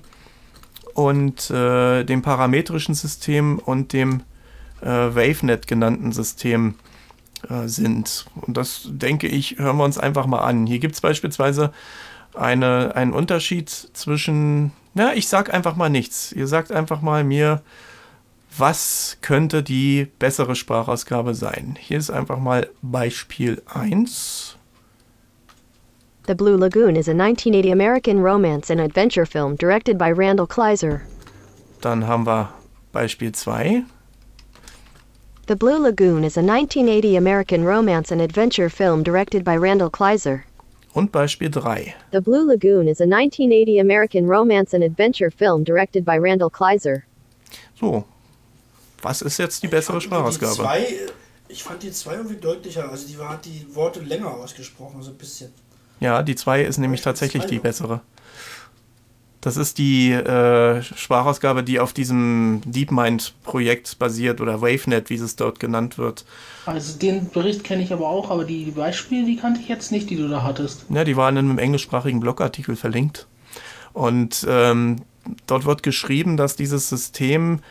[0.93, 4.23] und äh, dem parametrischen System und dem
[4.81, 6.75] äh, WaveNet genannten System
[7.49, 8.25] äh, sind.
[8.35, 10.65] Und das denke ich, hören wir uns einfach mal an.
[10.65, 11.71] Hier gibt es beispielsweise
[12.33, 16.31] eine, einen Unterschied zwischen, na, ich sag einfach mal nichts.
[16.31, 17.61] Ihr sagt einfach mal mir,
[18.59, 21.77] was könnte die bessere Sprachausgabe sein?
[21.79, 24.57] Hier ist einfach mal Beispiel 1.
[26.27, 31.01] The Blue Lagoon is a 1980 American romance and adventure film directed by Randall Kleiser.
[31.81, 32.49] Dann haben wir
[32.91, 33.85] Beispiel 2.
[35.47, 40.43] The Blue Lagoon is a 1980 American romance and adventure film directed by Randall Kleiser.
[40.93, 41.93] Und Beispiel 3.
[42.11, 47.03] The Blue Lagoon is a 1980 American romance and adventure film directed by Randall Kleiser.
[47.79, 48.05] So,
[49.07, 50.67] was ist jetzt die bessere Ich fand irgendwie die Sprachausgabe?
[50.67, 50.99] zwei,
[51.47, 52.89] ich fand die zwei irgendwie deutlicher.
[52.89, 55.51] Also die war, hat die Worte länger ausgesprochen, so ein bisschen.
[55.99, 58.01] Ja, die 2 ist nämlich tatsächlich zwei die bessere.
[59.41, 65.59] Das ist die äh, Sprachausgabe, die auf diesem DeepMind-Projekt basiert oder WaveNet, wie es dort
[65.59, 66.25] genannt wird.
[66.65, 70.09] Also den Bericht kenne ich aber auch, aber die Beispiele, die kannte ich jetzt nicht,
[70.09, 70.85] die du da hattest.
[70.89, 73.27] Ja, die waren in einem englischsprachigen Blogartikel verlinkt.
[73.93, 74.97] Und ähm,
[75.45, 77.61] dort wird geschrieben, dass dieses System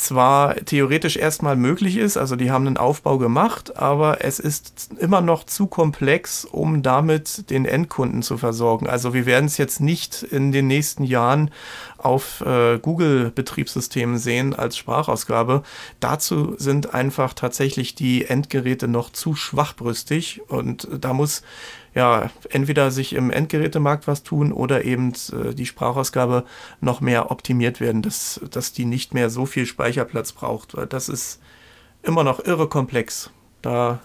[0.00, 5.20] zwar theoretisch erstmal möglich ist, also die haben einen Aufbau gemacht, aber es ist immer
[5.20, 8.88] noch zu komplex, um damit den Endkunden zu versorgen.
[8.88, 11.50] Also wir werden es jetzt nicht in den nächsten Jahren
[11.98, 15.62] auf äh, Google-Betriebssystemen sehen als Sprachausgabe.
[16.00, 21.42] Dazu sind einfach tatsächlich die Endgeräte noch zu schwachbrüstig und da muss
[21.94, 26.44] ja, entweder sich im Endgerätemarkt was tun oder eben äh, die Sprachausgabe
[26.80, 31.08] noch mehr optimiert werden, dass, dass die nicht mehr so viel Speicherplatz braucht, weil das
[31.08, 31.40] ist
[32.02, 33.30] immer noch irre komplex.
[33.62, 34.00] Da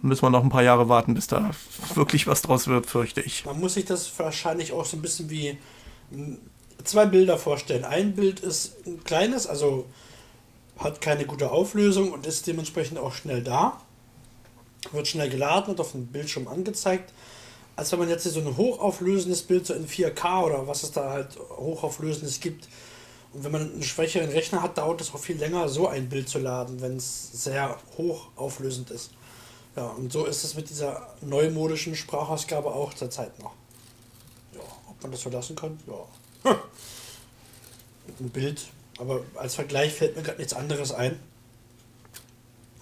[0.00, 1.50] müssen wir noch ein paar Jahre warten, bis da
[1.94, 3.44] wirklich was draus wird, fürchte ich.
[3.44, 5.58] Man muss sich das wahrscheinlich auch so ein bisschen wie
[6.12, 6.38] m,
[6.84, 7.84] zwei Bilder vorstellen.
[7.84, 9.86] Ein Bild ist ein kleines, also
[10.78, 13.80] hat keine gute Auflösung und ist dementsprechend auch schnell da.
[14.90, 17.12] Wird schnell geladen und auf dem Bildschirm angezeigt.
[17.76, 20.90] Als wenn man jetzt hier so ein hochauflösendes Bild so in 4K oder was es
[20.90, 22.68] da halt hochauflösendes gibt.
[23.32, 26.28] Und wenn man einen schwächeren Rechner hat, dauert es auch viel länger, so ein Bild
[26.28, 29.12] zu laden, wenn es sehr hochauflösend ist.
[29.74, 33.52] Ja, und so ist es mit dieser neumodischen Sprachausgabe auch zurzeit noch.
[34.52, 35.78] Ja, ob man das so lassen kann?
[35.86, 36.52] Ja.
[38.20, 38.66] Ein Bild,
[38.98, 41.18] aber als Vergleich fällt mir gerade nichts anderes ein.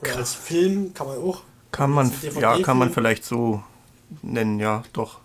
[0.00, 1.42] Oder als Film kann man auch.
[1.72, 3.62] Kann man, ja, kann man vielleicht so
[4.22, 5.20] nennen, ja, doch.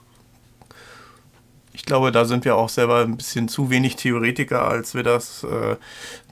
[1.74, 5.44] Ich glaube, da sind wir auch selber ein bisschen zu wenig Theoretiker, als wir das
[5.44, 5.76] äh,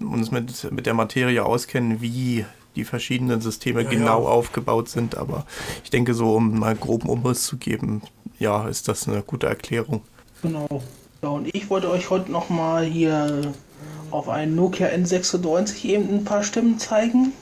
[0.02, 2.46] uns mit, mit der Materie auskennen, wie
[2.76, 4.30] die verschiedenen Systeme Ja, genau ja.
[4.30, 5.18] aufgebaut sind.
[5.18, 5.46] Aber
[5.84, 8.02] ich denke, so um mal groben Umriss zu geben,
[8.40, 10.02] ja, ist das eine gute Erklärung.
[10.42, 10.82] Genau.
[11.22, 13.54] Ja, und ich wollte euch heute nochmal hier
[14.12, 17.34] auf einen Nokia N96 eben ein paar Stimmen zeigen.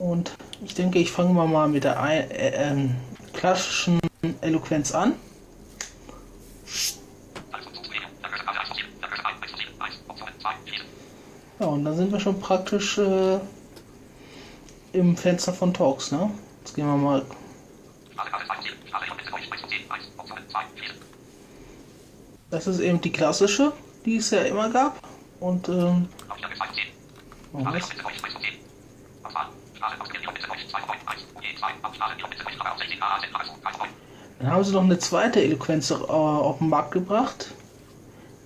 [0.00, 0.32] Und
[0.64, 2.96] ich denke, ich fange mal mal mit der ein, äh, ähm,
[3.34, 4.00] klassischen
[4.40, 5.12] Eloquenz an.
[11.58, 13.38] Ja, und dann sind wir schon praktisch äh,
[14.94, 16.30] im Fenster von Talks, ne?
[16.60, 17.22] Jetzt gehen wir mal.
[22.48, 23.74] Das ist eben die klassische,
[24.06, 24.98] die es ja immer gab.
[25.40, 26.08] Und ähm,
[27.52, 27.64] oh?
[34.38, 37.52] Dann haben sie noch eine zweite Eloquenz äh, auf den Markt gebracht.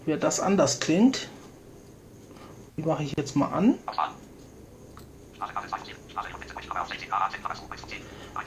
[0.06, 1.28] Wie das anders klingt.
[2.76, 3.74] Die mache ich jetzt mal an.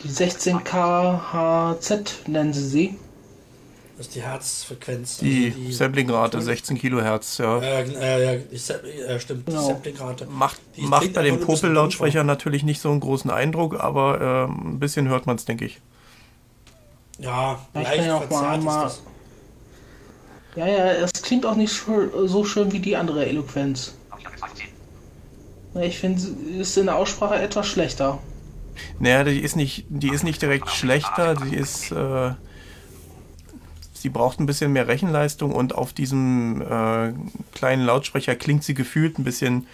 [0.03, 2.99] Die 16K HZ nennen sie sie.
[3.97, 5.17] Das ist die Herzfrequenz.
[5.17, 7.59] Die, also Samplingrate 16 Kilohertz, ja.
[7.59, 9.61] Äh, äh, ja, die äh, stimmt, Genau.
[9.61, 10.27] die Samplingrate.
[10.27, 14.73] Macht, Die macht bei den bisschen Popel-Lautsprechern natürlich nicht so einen großen Eindruck, aber ähm,
[14.75, 15.81] ein bisschen hört man es, denke ich.
[17.17, 18.91] Ja, Ja, ich leicht kann ja auch mal.
[20.55, 23.95] Ja, ja, es klingt auch nicht so schön wie die andere Eloquenz.
[25.81, 28.19] Ich finde, sie ist in der Aussprache etwas schlechter.
[28.99, 32.31] Naja, die ist nicht, die ist nicht direkt schlechter, die ist, äh,
[34.01, 37.13] sie braucht ein bisschen mehr Rechenleistung und auf diesem äh,
[37.53, 39.67] kleinen Lautsprecher klingt sie gefühlt ein bisschen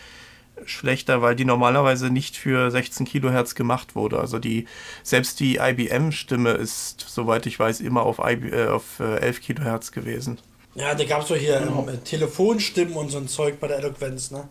[0.66, 4.20] schlechter, weil die normalerweise nicht für 16 Kilohertz gemacht wurde.
[4.20, 4.66] Also die,
[5.04, 9.92] selbst die IBM-Stimme ist, soweit ich weiß, immer auf, IB, äh, auf äh, 11 Kilohertz
[9.92, 10.40] gewesen.
[10.76, 11.88] Ja, da gab es so hier Genau.
[11.88, 14.48] ähm, Telefonstimmen und so ein Zeug bei der Eloquenz, ne?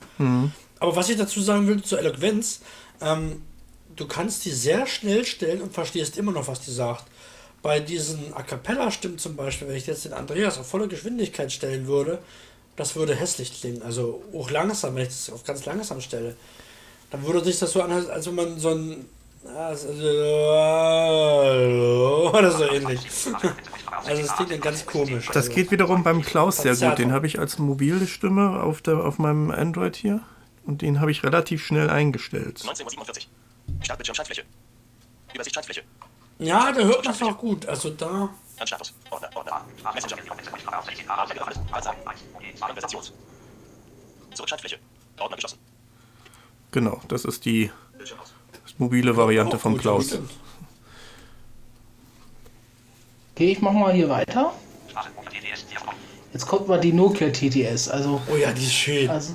[0.78, 2.60] Aber was ich dazu sagen will zur Eloquenz,
[3.00, 3.42] ähm,
[3.96, 7.04] du kannst die sehr schnell stellen und verstehst immer noch, was die sagt.
[7.62, 11.86] Bei diesen A Cappella-Stimmen zum Beispiel, wenn ich jetzt den Andreas auf volle Geschwindigkeit stellen
[11.86, 12.18] würde,
[12.76, 13.82] das würde hässlich klingen.
[13.82, 16.34] Also auch langsam, wenn ich das auf ganz langsam stelle.
[17.10, 19.04] Dann würde sich das so anhören, als wenn man so ein.
[19.56, 19.92] Also,
[22.32, 23.00] oder so ähnlich.
[24.04, 25.26] Also es klingt dann ganz komisch.
[25.26, 25.52] Das also.
[25.52, 26.98] geht wiederum beim Klaus sehr gut.
[26.98, 30.20] Den habe ich als mobile Stimme auf, der, auf meinem Android hier.
[30.64, 32.60] Und den habe ich relativ schnell eingestellt.
[32.60, 33.04] 19.47 Uhr.
[33.82, 34.44] Startbildschirm Schaltfläche.
[35.34, 35.82] Übersicht Schaltfläche.
[36.42, 37.66] Ja, da hört man es auch gut.
[37.66, 38.28] Also da.
[46.70, 47.70] Genau, das ist die
[48.78, 50.18] mobile Variante gut, Klaus.
[53.34, 54.52] Okay, ich mach mal hier weiter.
[56.32, 57.88] Jetzt kommt mal die Nokia TTS.
[57.88, 59.10] Also, Oh ja, die ist schön.
[59.10, 59.34] also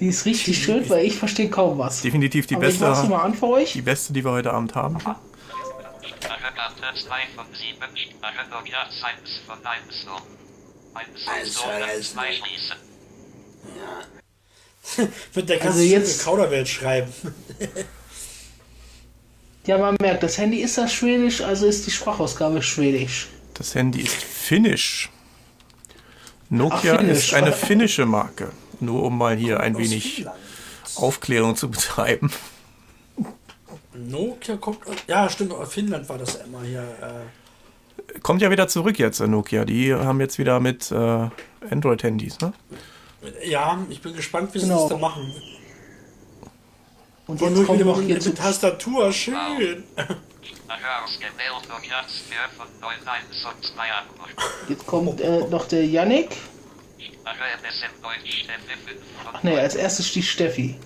[0.00, 2.02] die ist richtig schön, weil ich verstehe kaum was.
[2.02, 3.72] Definitiv die Aber ich beste, mal an für euch.
[3.72, 4.98] die beste, die wir heute Abend haben.
[5.00, 5.20] Sprache
[6.20, 7.96] Karte 2 von 7.
[7.96, 10.10] Sprache Nokia 1 von 1 so.
[10.94, 12.76] 1 so, dann 2 schließen.
[15.34, 17.12] Mit der kannst Also jetzt- jetzt Kauderwelt schreiben.
[19.66, 23.26] Ja, man merkt, das Handy ist das Schwedisch, also ist die Sprachausgabe Schwedisch.
[23.54, 25.10] Das Handy ist finnisch.
[26.50, 27.18] Nokia Ach, finnisch.
[27.18, 28.52] ist eine finnische Marke.
[28.78, 30.36] Nur um mal hier ein wenig Finnland.
[30.94, 32.30] Aufklärung zu betreiben.
[33.96, 34.78] Nokia kommt.
[35.06, 36.80] Ja, stimmt, Finnland war das immer hier.
[36.80, 39.64] Äh, Kommt ja wieder zurück jetzt, äh, Nokia.
[39.64, 41.28] Die haben jetzt wieder mit äh,
[41.70, 42.52] Android-Handys, ne?
[43.44, 44.82] ja, ich bin gespannt, wie sie Genau.
[44.82, 45.32] das da machen.
[47.26, 49.84] Und jetzt kommen mit, hier zu Tastatur, schön.
[49.96, 54.28] Sprache ausgewählt Nokia 4 von 9 1 und 2 Anruf.
[54.68, 56.36] Jetzt kommt äh, noch der Yannick.
[56.98, 60.76] Sprache MSN Deutsch Stelle 5 von Ach nee, als erstes die Steffi.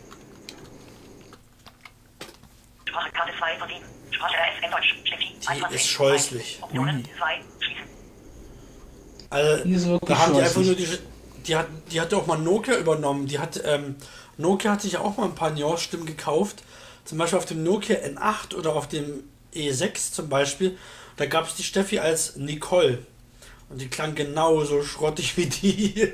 [2.91, 3.81] Sprache Karte 2 von 7.
[4.11, 4.95] Sprache RSN Deutsch.
[5.05, 5.71] Steffi.
[5.71, 6.59] Die ist scheußlich.
[6.63, 7.41] Optionen 2.
[7.61, 7.85] Schließen.
[9.31, 10.89] Also, Die ist wirklich da haben die einfach nur die.
[11.47, 13.27] Die hat, die hat auch mal Nokia übernommen.
[13.27, 13.97] Die hat, ähm,
[14.37, 16.63] Nokia hat sich ja auch mal ein paar Nuance-Stimmen gekauft.
[17.07, 19.25] Zum Beispiel auf dem Nokia N8 oder auf dem
[19.55, 20.77] E6 zum Beispiel.
[21.17, 23.07] Da gab es die Steffi als Nicole.
[23.71, 26.09] Und die klang genauso schrottig wie die.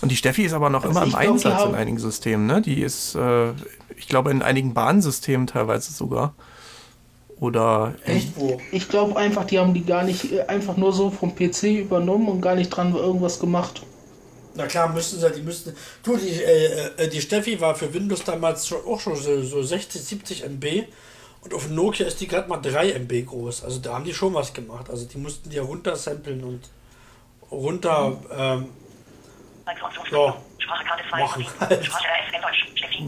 [0.00, 2.46] Und die Steffi ist aber noch Also immer im ich glaub, Einsatz in einigen Systemen,
[2.46, 2.62] ne?
[2.62, 3.50] Die ist, äh,
[3.96, 6.34] ich glaube, in einigen Bahnsystemen teilweise sogar.
[7.40, 8.60] Oder Echt wo?
[8.70, 12.28] Ich glaube einfach, die haben die gar nicht äh, einfach nur so vom PC übernommen
[12.28, 13.82] und gar nicht dran irgendwas gemacht.
[14.54, 15.74] Na klar, müssten sie, die müssten.
[16.04, 19.60] Du, die, äh, äh, die Steffi war für Windows damals schon, auch schon so, so
[19.60, 20.84] 60, 70 MB.
[21.40, 23.64] Und auf Nokia ist die gerade mal 3 MB groß.
[23.64, 24.88] Also da haben die schon was gemacht.
[24.88, 26.60] Also die mussten die ja runtersampeln und
[27.52, 28.18] runter.
[28.36, 28.66] Ähm,
[29.64, 30.34] Funktionsspektrum.
[30.58, 31.60] Sprache Karte 2 von machen 7.
[31.60, 31.90] halt.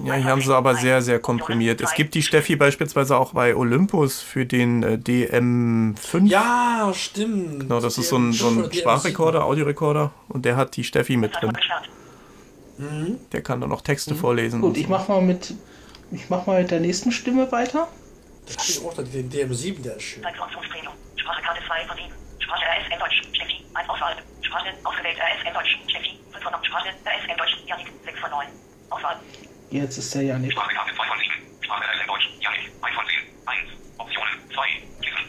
[0.04, 1.80] Ja, hier haben sie aber sehr, sehr komprimiert.
[1.80, 6.26] Es gibt die Steffi beispielsweise auch bei Olympus für den äh, DM5.
[6.26, 7.60] Ja, stimmt.
[7.60, 10.12] Genau, das ist so ein, so ein Sprachrekorder, Audiorekorder.
[10.28, 11.52] Und der hat die Steffi mit drin.
[11.52, 11.90] Gestartet.
[13.32, 14.60] Der kann dann noch Texte vorlesen.
[14.60, 14.90] Gut, und ich so.
[14.90, 15.54] mach mal mit
[16.10, 17.88] ich mach mal mit der nächsten Stimme weiter.
[18.46, 20.22] Das ich auch, den DM7, der ist schön.
[21.16, 22.08] Sprache Karte 2 von 7.
[22.38, 23.22] Sprache RSN Deutsch.
[23.32, 23.64] Steffi.
[23.74, 24.16] 1 Auswahl.
[24.46, 25.78] Sprache ausgewählt RSN Deutsch.
[25.88, 26.18] Steffi.
[26.32, 26.64] 5 von 9.
[26.64, 27.56] Sprache RSN Deutsch.
[27.66, 27.86] Janik.
[28.04, 28.48] 6 von 9.
[28.90, 29.16] Auswahl.
[29.70, 30.52] Jetzt ist der Yannick.
[30.52, 31.32] Sprache Karte 2 von 7.
[31.64, 32.26] Sprache RSN Deutsch.
[32.40, 32.60] Janik.
[32.82, 33.18] 1 von 10.
[33.46, 33.58] 1.
[33.98, 34.62] Optionen 2.
[35.00, 35.24] Lesen.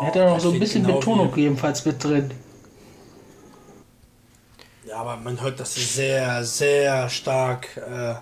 [0.00, 2.30] Er hat ja noch so ein bisschen genau Betonung wie- jedenfalls mit drin.
[4.84, 8.14] Ja, aber man hört, dass sie sehr, sehr stark äh,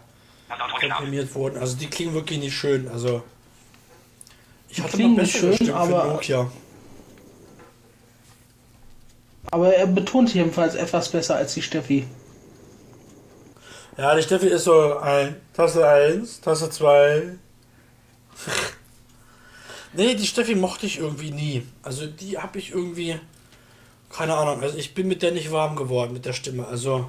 [0.81, 1.59] komprimiert wurden.
[1.59, 2.87] Also die klingen wirklich nicht schön.
[2.89, 3.23] Also
[4.69, 6.51] ich hatte klingen mal nicht bessere schön, aber- für Nokia.
[9.51, 12.07] Aber er betont jedenfalls etwas besser als die Steffi.
[13.97, 17.23] Ja, die Steffi ist so ein Taste 1, Taste 2.
[19.95, 21.67] nee, die Steffi mochte ich irgendwie nie.
[21.83, 23.19] Also die habe ich irgendwie.
[24.11, 24.63] Keine Ahnung.
[24.63, 26.67] Also ich bin mit der nicht warm geworden mit der Stimme.
[26.67, 27.07] Also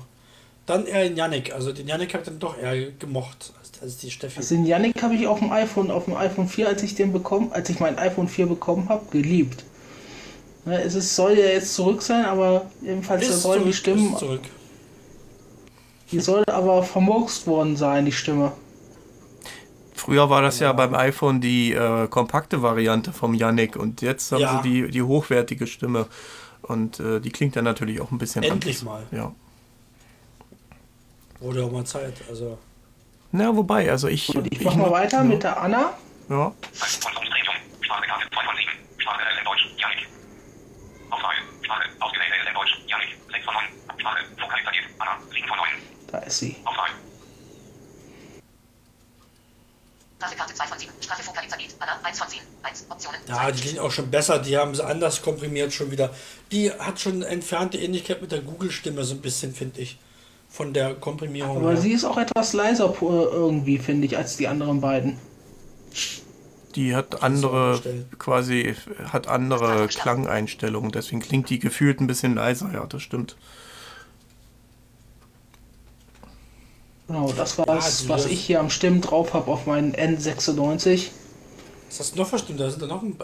[0.66, 1.54] dann eher den Yannick.
[1.54, 4.38] Also den Yannick habe ich dann doch eher gemocht als, als die Steffi.
[4.38, 7.14] Also den Yannick habe ich auf dem iPhone, auf dem iPhone 4, als ich den
[7.14, 9.64] bekommen, als ich mein iPhone 4 bekommen habe, geliebt.
[10.66, 14.14] Ne, es ist, soll ja jetzt zurück sein, aber jedenfalls Ist sollen die zurück, Stimmen,
[14.14, 14.42] ist zurück.
[16.12, 18.52] die soll aber vermurkst worden sein, die Stimme.
[19.96, 24.42] Früher war das ja beim iPhone die äh, kompakte Variante vom Yannick und jetzt haben
[24.42, 24.62] Ja.
[24.64, 26.08] sie die, die hochwertige Stimme.
[26.64, 29.10] Und äh, die klingt dann natürlich auch ein bisschen Endlich anders.
[29.12, 29.18] mal.
[29.18, 29.32] Ja.
[31.40, 32.14] Wurde auch mal Zeit.
[32.30, 32.58] Also
[33.32, 34.28] Na, wobei, also ich.
[34.28, 35.94] Gut, ich mach mal weiter ja, mit der Anna.
[36.30, 36.52] Ja.
[36.72, 37.56] Zeitfunktionspremium.
[37.82, 38.70] Sprache Karte 2 von 7.
[39.00, 39.68] Sprache RSN Deutsch.
[39.78, 40.08] Janik.
[46.12, 46.58] Da ist sie.
[46.66, 46.90] Auswahl.
[50.18, 50.92] Sprache Karte 2 von 7.
[51.02, 51.76] Sprache Vokalisabit.
[51.80, 52.00] Anna.
[52.04, 52.40] 1 von 10.
[52.64, 52.86] 1.
[52.90, 53.22] Optionen.
[53.28, 56.14] Ja, die klingen auch schon besser, die haben sie anders komprimiert schon wieder.
[56.52, 59.98] Die hat schon entfernte Ähnlichkeit mit der Google-Stimme so ein bisschen, finde ich.
[60.50, 61.78] Von der Komprimierung Aber her.
[61.78, 65.18] sie ist auch etwas leiser irgendwie, finde ich, als die anderen beiden.
[66.76, 67.80] Die hat andere,
[68.18, 68.76] quasi,
[69.12, 73.36] hat andere Klangeinstellungen, deswegen klingt die gefühlt ein bisschen leiser, ja, das stimmt.
[77.08, 81.10] Genau, das war es, die- was ich hier am Stimmen drauf habe auf meinen N96.
[81.90, 82.60] Was hast du noch verstimmt?
[82.62, 83.18] Da sind da noch, ein,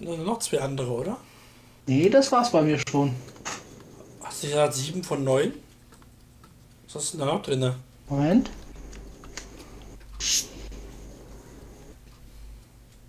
[0.00, 1.16] noch, noch zwei andere, oder?
[1.86, 3.14] Nee, das war's bei mir schon.
[4.22, 5.52] Hast du gesagt 7 von 9?
[6.86, 7.72] Was hast du denn da noch drin?
[8.08, 8.50] Moment.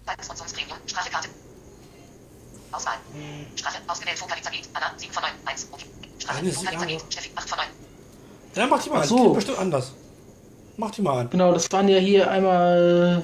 [0.06, 0.78] Zeitfunktionspremium.
[0.88, 1.30] Sprache Karte.
[2.72, 2.98] Auswahl.
[3.56, 5.86] Sprache, ausgewählt, Vokalisabit, Anna, 7 von 9, 1, okay.
[6.20, 7.68] Sprache, Eine ist- Vokalisabit, Steffi, 8 von 9.
[8.56, 9.08] Ja, mach die mal Ach an.
[9.08, 9.16] so.
[9.18, 9.92] Klingt bestimmt anders.
[10.78, 11.30] Mach die mal an.
[11.30, 13.24] Genau, das waren ja hier einmal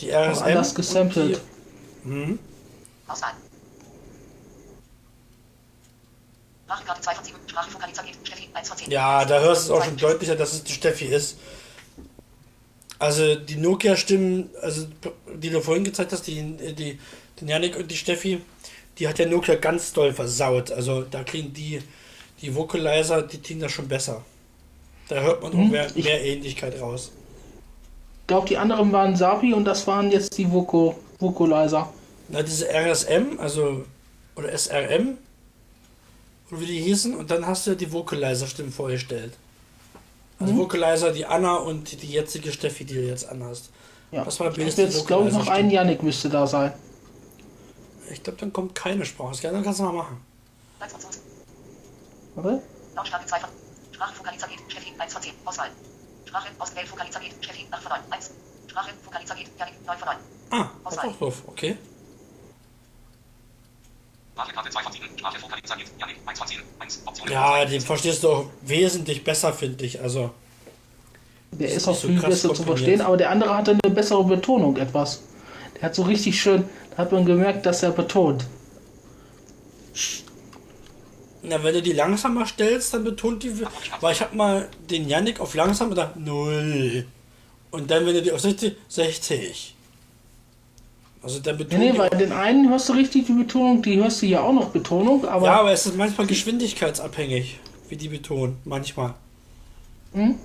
[0.00, 0.44] Die RSM.
[0.44, 1.40] anders und gesampelt.
[2.04, 2.38] Die, hm?
[3.06, 3.32] Auswahl.
[6.66, 8.90] Sprachenkarte 2 von 7, Sprache, Vokalisabit, Steffi, 1 von 10.
[8.90, 11.38] Ja, da hörst du es auch schon deutlicher, dass es die Steffi ist.
[12.98, 14.86] Also die Nokia-Stimmen, also
[15.34, 16.42] die du vorhin gezeigt hast, die,
[16.74, 16.98] die,
[17.40, 18.40] die Janik und die Steffi,
[18.98, 20.70] die hat der Nokia ganz doll versaut.
[20.72, 21.80] Also da kriegen die,
[22.42, 24.24] die Vocalizer, die klingen das schon besser.
[25.08, 27.12] Da hört man auch Hm, mehr, ich- mehr Ähnlichkeit raus.
[28.22, 31.90] Ich glaube, die anderen waren Sapi und das waren jetzt die Voco Vocalizer.
[32.28, 33.84] Na, diese RSM, also,
[34.36, 35.16] oder SRM,
[36.50, 39.32] oder wie die hießen, und dann hast du die Vocalizer-Stimmen vorgestellt.
[40.38, 40.58] Also Mhm.
[40.58, 43.70] Vocalizer, die Anna und die jetzige Steffi, die du jetzt anhast.
[44.12, 44.24] Ja.
[44.24, 46.72] Das war Ich jetzt, glaube ich, noch einen Yannick müsste da sein.
[48.10, 49.36] Ich glaube, dann kommt keine Sprache.
[49.42, 50.20] Dann kannst du mal machen.
[52.34, 52.62] Warte.
[52.94, 53.50] Lautstärke 2 von.
[53.92, 55.32] Sprache, Vokalisabit, Steffi, 1 von 10.
[55.44, 55.70] Auswahl.
[56.26, 58.30] Sprache, ausgewählt, Vokalisabit, Steffi, 8 von 9, 1.
[58.68, 60.16] Sprache, Vokalisabit, Janik, 9 von 9.
[60.50, 61.42] Ah, das auch drauf.
[61.48, 61.76] Okay.
[64.34, 65.18] Sprachkarte 2 von 7.
[65.18, 65.86] Sprache Vokalisabit.
[65.98, 66.58] Janik 1 von 10.
[66.78, 67.02] 1.
[67.06, 67.28] Option.
[67.30, 70.00] Ja, den verstehst du auch wesentlich besser, finde ich.
[70.00, 70.30] Also,
[71.50, 73.94] Der Ist ist auch so viel krass besser zu verstehen, aber der andere hatte eine
[73.94, 75.22] bessere Betonung etwas.
[75.76, 76.68] Der hat so richtig schön,
[76.98, 78.44] hat man gemerkt, dass er betont.
[81.42, 83.52] na, wenn du die langsamer stellst, dann betont die.
[84.00, 87.06] Weil ich habe mal den Yannick auf langsam gedacht, 0.
[87.70, 89.74] Und dann, wenn du die auf 60, 60.
[91.22, 93.96] Also dann Nee, betont nee, bei auch- den einen hörst du richtig die Betonung, die
[93.96, 98.08] hörst du ja auch noch Betonung, aber Ja, aber es ist manchmal geschwindigkeitsabhängig, wie die
[98.08, 98.56] betonen.
[98.64, 99.14] Manchmal.
[100.12, 100.36] Hm?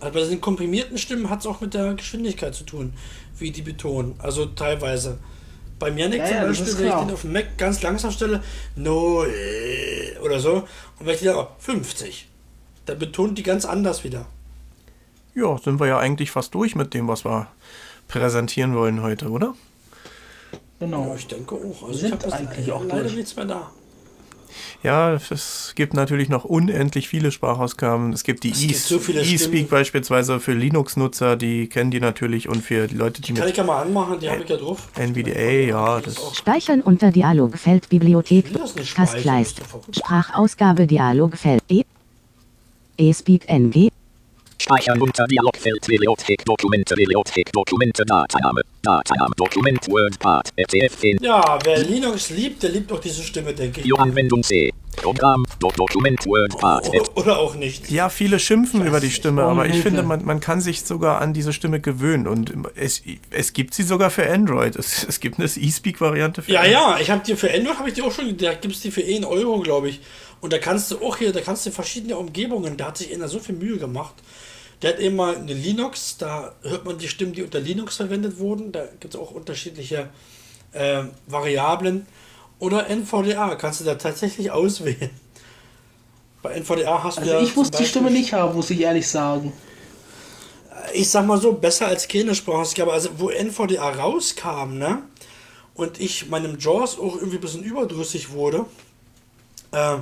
[0.00, 2.92] Also bei den komprimierten Stimmen hat es auch mit der Geschwindigkeit zu tun,
[3.38, 4.14] wie die betonen.
[4.18, 5.18] Also teilweise.
[5.88, 8.42] Yannick Ja, zum ja, das Beispiel, wenn ich den auf dem Mac ganz langsam stelle,
[8.76, 9.28] 0
[10.22, 10.52] oder so,
[10.98, 12.28] und wenn ich den auch 50,
[12.86, 14.26] dann betont die ganz anders wieder.
[15.34, 17.46] Ja, sind wir ja eigentlich fast durch mit dem, was wir
[18.08, 19.54] präsentieren wollen heute, oder?
[20.78, 21.08] genau.
[21.08, 21.82] Ja, ich denke auch.
[21.86, 23.16] Also Sind ich habe jetzt eigentlich auch leider durch.
[23.16, 23.70] nichts mehr da.
[24.82, 28.12] Ja, es gibt natürlich noch unendlich viele Sprachausgaben.
[28.12, 33.22] Es gibt die eSpeak beispielsweise für Linux-Nutzer, die kennen die natürlich und für die Leute,
[33.22, 34.88] die Kann mit ich ja mal anmachen, die habe ich ja drauf.
[34.96, 38.46] NVDA, ja, das Speichern unter Dialogfeld Bibliothek.
[38.46, 39.60] Ich will das nicht speichern, Taskleiste.
[39.60, 39.96] das ist doch verrückt.
[39.96, 41.62] Sprachausgabe Dialogfeld.
[41.68, 41.82] E.
[42.98, 43.90] eSpeak NG.
[44.60, 52.28] Speichern unter Dialogfeld Bibliothek Dokumente Bibliothek Dokumente Datename Datename Dokument WordPad RTF10 Ja, wer Linux
[52.30, 53.88] liebt, der liebt auch diese Stimme, denke ich.
[53.88, 57.90] Für Anwendung C Programm Do Dokument WordPad O- Oder auch nicht.
[57.90, 61.32] Ja, viele schimpfen über die Stimme, aber ich finde, man, man kann sich sogar an
[61.32, 63.00] diese Stimme gewöhnen und es,
[63.30, 64.76] es gibt sie sogar für Android.
[64.76, 66.74] Es, es gibt eine eSpeak-Variante für Ja, Android.
[66.74, 68.90] ja, ich habe dir für Android habe ich die auch schon, da gibt es die
[68.90, 70.00] für 1 Euro, glaube ich.
[70.42, 73.28] Und da kannst du auch hier, da kannst du verschiedene Umgebungen, da hat sich einer
[73.28, 74.14] so viel Mühe gemacht.
[74.82, 78.38] Der hat eben mal eine Linux, da hört man die Stimmen, die unter Linux verwendet
[78.38, 78.72] wurden.
[78.72, 80.08] Da gibt es auch unterschiedliche
[80.72, 82.06] äh, Variablen.
[82.58, 85.10] Oder NVDA kannst du da tatsächlich auswählen.
[86.42, 89.06] Bei NVDA hast du Also ja ich muss die Stimme nicht haben, muss ich ehrlich
[89.06, 89.52] sagen.
[90.94, 92.92] ich sag mal so, besser als keine Sprachausgabe.
[92.92, 95.02] Also, wo NVDA rauskam, ne?
[95.74, 98.66] Und ich meinem Jaws auch irgendwie ein bisschen überdrüssig wurde,
[99.72, 99.96] äh,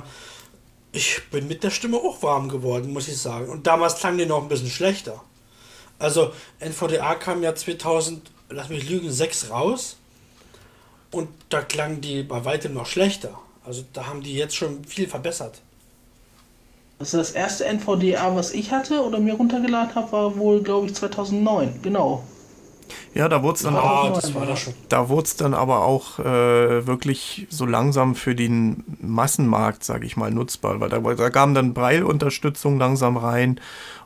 [0.91, 3.49] ich bin mit der Stimme auch warm geworden, muss ich sagen.
[3.49, 5.21] Und damals klang die noch ein bisschen schlechter.
[5.99, 9.97] Also, NVDA kam ja 2000, lass mich lügen, 6 raus.
[11.11, 13.37] Und da klang die bei weitem noch schlechter.
[13.65, 15.61] Also, da haben die jetzt schon viel verbessert.
[16.99, 20.95] Also das erste NVDA, was ich hatte oder mir runtergeladen habe, war wohl, glaube ich,
[20.95, 21.79] 2009.
[21.81, 22.25] Genau.
[23.13, 24.21] Ja, da wurde es dann auch Ah, auch.
[24.89, 30.79] Da dann aber auch äh, wirklich so langsam für den Massenmarkt, sage ich mal, nutzbar,
[30.79, 33.59] weil da, da kam dann Braille-Unterstützung langsam rein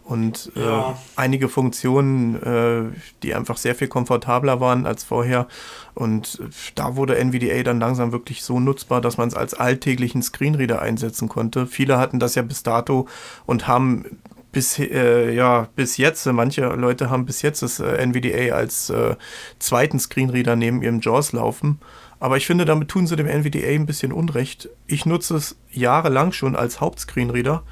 [0.04, 0.96] und äh, Ja.
[1.16, 2.84] einige Funktionen, äh,
[3.24, 5.48] die einfach sehr viel komfortabler waren als vorher.
[5.94, 10.22] Und äh, da wurde NVDA dann langsam wirklich so nutzbar, dass man es als alltäglichen
[10.22, 11.68] Screenreader einsetzen konnte.
[11.68, 13.08] Viele hatten das ja bis dato
[13.46, 14.06] und haben
[14.54, 19.18] bis, äh, ja, bis jetzt, manche Leute haben bis jetzt das äh, NVDA als äh,
[19.60, 21.80] zweiten Screenreader neben ihrem JAWS laufen.
[22.20, 24.70] Aber ich finde, damit tun sie dem NVDA ein bisschen Unrecht.
[24.88, 27.64] Ich nutze es jahrelang schon als Hauptscreenreader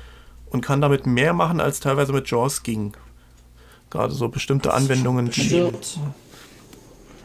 [0.49, 2.93] und kann damit mehr machen, als teilweise mit JAWS ging.
[3.91, 5.27] Gerade so bestimmte Anwendungen.
[5.27, 5.99] Bestimmt.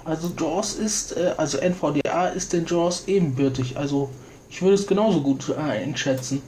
[0.05, 3.79] Also JAWS ist, äh, also NVDA ist den JAWS ebenbürtig.
[3.79, 4.11] Also
[4.51, 6.43] ich würde es genauso gut einschätzen.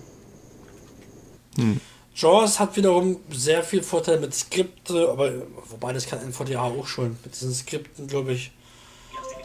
[2.18, 5.30] JAWS hat wiederum sehr viel Vorteil mit Skripte, aber
[5.70, 7.16] wobei das kann NVDA auch schon.
[7.24, 8.50] Mit diesen Skripten, glaube ich.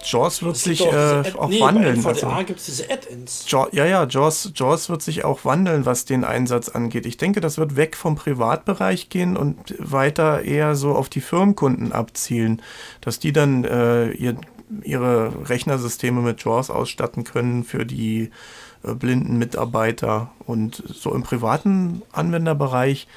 [0.04, 1.96] Jaws wird sich diese äh, auch nee, bei wandeln.
[1.96, 3.46] NVDA Also, gibt es diese Add-ins.
[3.48, 7.06] Ja, ja, Jaws, Jaws wird sich auch wandeln, was den Einsatz angeht.
[7.06, 11.92] Ich denke, das wird weg vom Privatbereich gehen und weiter eher so auf die Firmenkunden
[11.92, 12.62] abzielen,
[13.02, 14.36] dass die dann äh, ihr,
[14.82, 18.32] ihre Rechnersysteme mit Jaws ausstatten können für die
[18.84, 20.32] blinden Mitarbeiter.
[20.46, 23.08] Und so im privaten Anwenderbereich,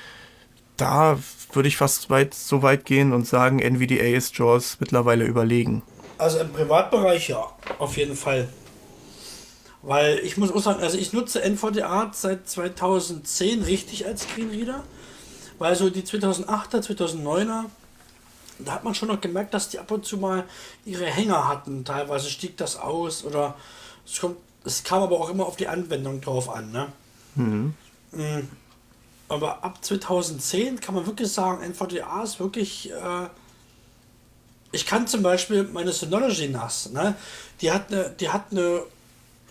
[0.76, 1.18] da
[1.52, 5.82] würde ich fast weit, so weit gehen und sagen, NVDA ist Jaws mittlerweile überlegen.
[6.18, 7.44] Also im Privatbereich ja,
[7.78, 8.48] auf jeden Fall.
[9.82, 14.82] Weil ich muss auch sagen, also ich nutze NVDA seit 2010 richtig als Screenreader.
[15.58, 17.64] Weil so die 2008er, 2009er,
[18.58, 20.44] da hat man schon noch gemerkt, dass die ab und zu mal
[20.84, 21.84] ihre Hänger hatten.
[21.84, 23.54] Teilweise stieg das aus oder
[24.06, 24.36] es, kommt,
[24.66, 26.72] es kam aber auch immer auf die Anwendung drauf an.
[26.72, 26.92] Ne?
[27.36, 27.74] Mhm.
[28.12, 28.48] Mm.
[29.28, 32.90] Aber ab 2010 kann man wirklich sagen, NVDA ist wirklich.
[32.90, 33.28] Äh,
[34.72, 37.14] ich kann zum Beispiel meine Synology NAS, ne?
[37.60, 38.82] Die hat eine, die hat eine,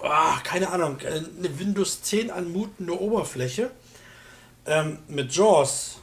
[0.01, 3.71] ah, keine Ahnung, äh, eine Windows 10 anmutende Oberfläche
[4.65, 5.97] ähm, mit JAWS.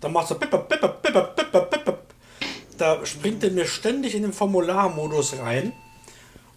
[0.00, 1.98] Da macht so pipper, pipper, pipper.
[2.76, 5.72] Da springt er mir ständig in den Formularmodus rein.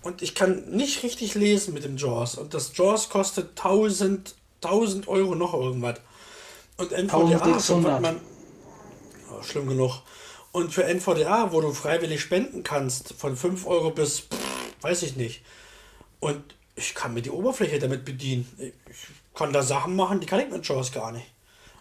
[0.05, 2.35] Und ich kann nicht richtig lesen mit dem JAWS.
[2.35, 5.99] Und das JAWS kostet 1000, 1000 Euro noch irgendwas.
[6.77, 7.61] Und NVDA, 1600.
[7.61, 8.21] sobald man,
[9.31, 10.03] oh, schlimm genug.
[10.51, 14.37] Und für NVDA, wo du freiwillig spenden kannst, von 5 Euro bis, pff,
[14.81, 15.41] weiß ich nicht.
[16.19, 18.47] Und ich kann mir die Oberfläche damit bedienen.
[18.59, 21.25] Ich kann da Sachen machen, die kann ich mit JAWS gar nicht.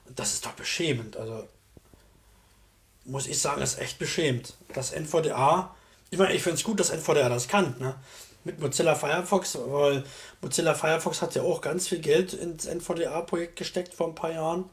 [0.07, 1.19] Und das ist doch beschämend.
[1.19, 1.47] Also,
[3.05, 4.55] muss ich sagen, ist echt beschämt.
[4.73, 5.75] Das NVDA,
[6.15, 7.97] ich meine, ich finde es gut, dass NVDA das kann, ne?
[8.45, 10.05] Mit Mozilla Firefox, weil
[10.41, 14.71] Mozilla Firefox hat ja auch ganz viel Geld ins NVDA-Projekt gesteckt vor ein paar Jahren.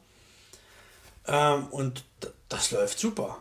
[1.26, 2.04] Ähm, und
[2.48, 3.38] das läuft super.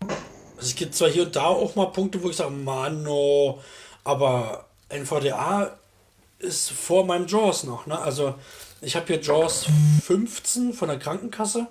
[0.00, 3.62] Also es gibt zwar hier und da auch mal Punkte, wo ich sage, Mann, no,
[4.02, 5.76] aber NVDA
[6.38, 7.86] ist vor meinem JAWS noch.
[7.86, 7.98] Ne?
[7.98, 8.36] Also
[8.80, 9.66] ich habe hier JAWS
[10.06, 11.66] 15 von der Krankenkasse.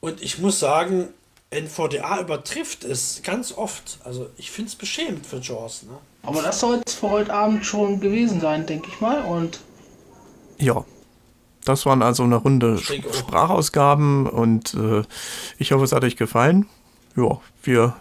[0.00, 1.14] Und ich muss sagen,
[1.50, 3.98] NVDA übertrifft es ganz oft.
[4.04, 5.84] Also ich finde es beschämend für JAWS.
[5.84, 5.98] Ne?
[6.22, 9.22] Aber das soll es für heute Abend schon gewesen sein, denke ich mal.
[9.22, 9.60] Und
[10.58, 10.84] Ja,
[11.64, 12.78] das waren also eine Runde.
[12.78, 15.02] Sprachausgaben und äh,
[15.58, 16.66] ich hoffe, es hat euch gefallen.
[17.16, 17.96] Ja, wir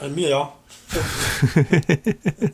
[0.00, 0.52] An mir ja.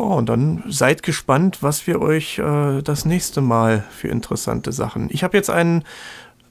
[0.00, 5.10] Ja, und dann seid gespannt, was wir euch äh, das nächste Mal für interessante Sachen.
[5.12, 5.84] Ich habe jetzt einen,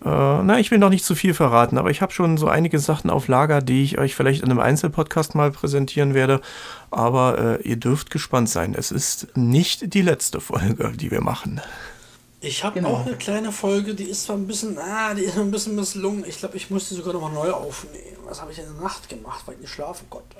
[0.03, 0.07] äh,
[0.43, 3.09] na, ich will noch nicht zu viel verraten, aber ich habe schon so einige Sachen
[3.09, 6.41] auf Lager, die ich euch vielleicht in einem Einzelpodcast mal präsentieren werde.
[6.91, 8.73] Aber äh, ihr dürft gespannt sein.
[8.77, 11.61] Es ist nicht die letzte Folge, die wir machen.
[12.41, 12.93] Ich habe Genau.
[12.93, 16.23] auch eine kleine Folge, die ist zwar ein bisschen, ah, die ist ein bisschen misslungen.
[16.25, 18.17] Ich glaube, ich musste sogar nochmal neu aufnehmen.
[18.25, 20.37] Was habe ich in der Nacht gemacht, weil ich nicht schlafen konnte?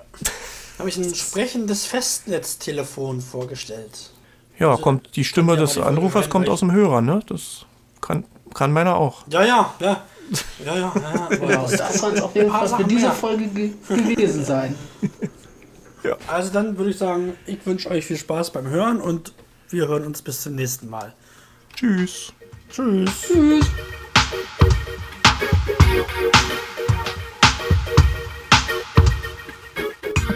[0.77, 4.11] habe ich ein sprechendes Festnetztelefon vorgestellt.
[4.57, 7.19] Ja, Also, kommt die Stimme des die Anrufers kommt aus dem Hörer, ne?
[7.27, 7.65] Das
[7.99, 8.23] kann,
[8.53, 9.23] kann meiner auch.
[9.29, 10.03] Ja, ja, ja.
[10.63, 11.49] Ja, ja, ja.
[11.49, 13.11] ja, das soll es auf jeden Fall für Sachen diese mehr.
[13.11, 14.75] Folge ge gewesen sein.
[16.27, 19.33] Also dann würde ich sagen, ich wünsche euch viel Spaß beim Hören und
[19.69, 21.13] wir hören uns bis zum nächsten Mal.
[21.75, 22.31] Tschüss.
[22.71, 23.11] Tschüss.
[23.21, 23.65] Tschüss.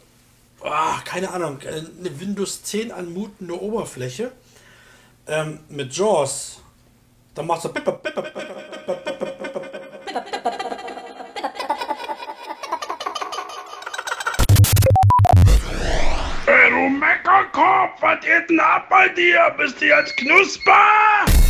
[0.64, 4.32] ah, keine Ahnung, äh, eine Windows 10 anmutende Oberfläche
[5.28, 6.62] ähm, mit JAWS.
[7.34, 9.62] Da macht so pipper, pipper, pipper, pipper, pipper, pipper.
[16.48, 19.54] Ey, du Meckerkopf, was geht denn ab bei dir?
[19.58, 21.41] Bist du jetzt knusper?